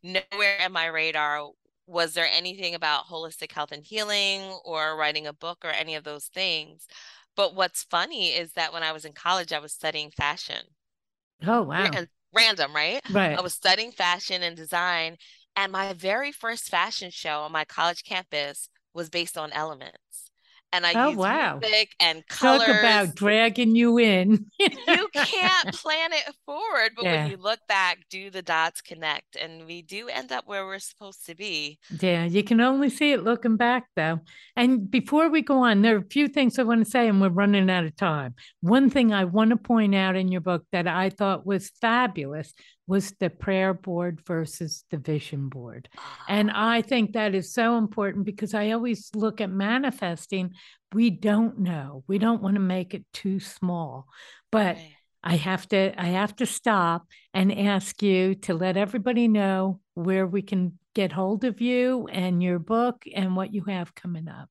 [0.02, 1.48] nowhere in my radar
[1.86, 6.04] was there anything about holistic health and healing or writing a book or any of
[6.04, 6.86] those things.
[7.34, 10.64] But what's funny is that when I was in college, I was studying fashion.
[11.46, 11.84] Oh, wow.
[11.84, 13.00] And random, right?
[13.10, 13.38] Right.
[13.38, 15.16] I was studying fashion and design,
[15.56, 20.27] and my very first fashion show on my college campus was based on elements.
[20.72, 21.58] And I oh, use wow.
[21.60, 22.66] music and colors.
[22.66, 24.46] Talk about dragging you in.
[24.58, 24.68] you
[25.14, 27.22] can't plan it forward, but yeah.
[27.22, 29.36] when you look back, do the dots connect?
[29.36, 31.78] And we do end up where we're supposed to be.
[32.00, 34.20] Yeah, you can only see it looking back, though.
[34.56, 37.20] And before we go on, there are a few things I want to say, and
[37.20, 38.34] we're running out of time.
[38.60, 42.52] One thing I want to point out in your book that I thought was fabulous
[42.88, 45.88] was the prayer board versus the vision board.
[46.26, 46.70] And ah.
[46.70, 50.54] I think that is so important because I always look at manifesting.
[50.94, 52.02] We don't know.
[52.08, 54.06] We don't want to make it too small.
[54.50, 54.94] But right.
[55.22, 60.26] I have to I have to stop and ask you to let everybody know where
[60.26, 64.48] we can get hold of you and your book and what you have coming up.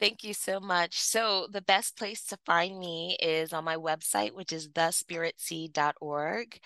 [0.00, 0.98] Thank you so much.
[0.98, 6.58] So, the best place to find me is on my website, which is thespiritseed.org.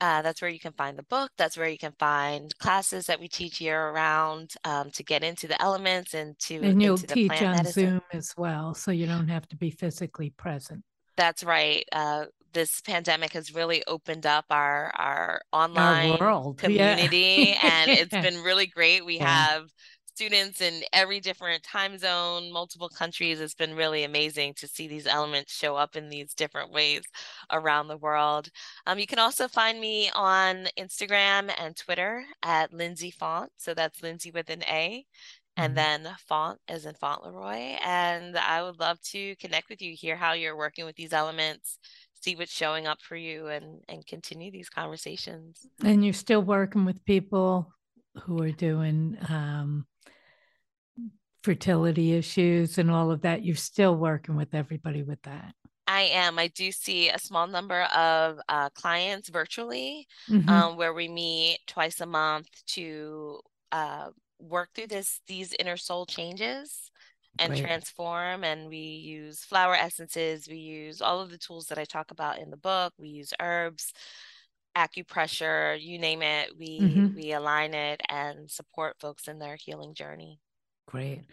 [0.00, 1.30] Uh, that's where you can find the book.
[1.36, 5.48] That's where you can find classes that we teach year around um, to get into
[5.48, 7.90] the elements and to and you'll teach on medicine.
[7.90, 10.84] Zoom as well, so you don't have to be physically present.
[11.16, 11.84] That's right.
[11.90, 16.58] Uh, this pandemic has really opened up our our online our world.
[16.58, 17.82] community, yeah.
[17.82, 19.04] and it's been really great.
[19.04, 19.46] We yeah.
[19.46, 19.68] have
[20.18, 23.40] students in every different time zone, multiple countries.
[23.40, 27.02] It's been really amazing to see these elements show up in these different ways
[27.52, 28.48] around the world.
[28.84, 33.52] Um, you can also find me on Instagram and Twitter at Lindsay Faunt.
[33.58, 35.04] So that's Lindsay with an A.
[35.56, 36.04] And mm-hmm.
[36.04, 37.76] then Faunt as in Fauntleroy.
[37.84, 41.78] And I would love to connect with you, hear how you're working with these elements,
[42.20, 46.84] see what's showing up for you and and continue these conversations and you're still working
[46.84, 47.72] with people
[48.24, 49.86] who are doing um,
[51.42, 55.54] fertility issues and all of that, you're still working with everybody with that.
[55.86, 56.38] I am.
[56.38, 60.48] I do see a small number of uh, clients virtually mm-hmm.
[60.48, 63.40] um, where we meet twice a month to
[63.72, 64.08] uh,
[64.38, 66.90] work through this these inner soul changes
[67.38, 68.44] and transform.
[68.44, 70.46] And we use flower essences.
[70.48, 72.92] We use all of the tools that I talk about in the book.
[72.98, 73.92] We use herbs,
[74.76, 76.50] acupressure, you name it.
[76.58, 77.14] We mm-hmm.
[77.14, 80.38] we align it and support folks in their healing journey.
[80.88, 81.24] Great.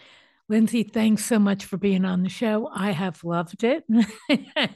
[0.49, 2.69] Lindsay, thanks so much for being on the show.
[2.73, 3.85] I have loved it.
[3.89, 4.05] and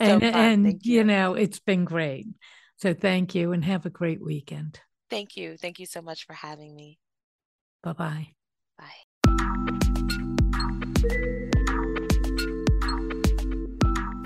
[0.00, 0.94] so and you.
[0.94, 2.26] you know, it's been great.
[2.78, 4.80] So thank you and have a great weekend.
[5.10, 5.58] Thank you.
[5.58, 6.98] Thank you so much for having me.
[7.82, 8.28] Bye-bye.
[8.78, 8.86] Bye.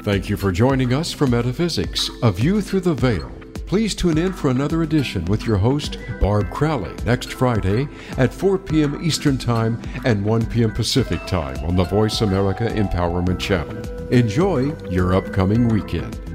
[0.02, 3.43] Thank you for joining us for Metaphysics, A View Through the Veil.
[3.66, 7.88] Please tune in for another edition with your host, Barb Crowley, next Friday
[8.18, 9.02] at 4 p.m.
[9.02, 10.72] Eastern Time and 1 p.m.
[10.72, 13.76] Pacific Time on the Voice America Empowerment Channel.
[14.10, 16.33] Enjoy your upcoming weekend.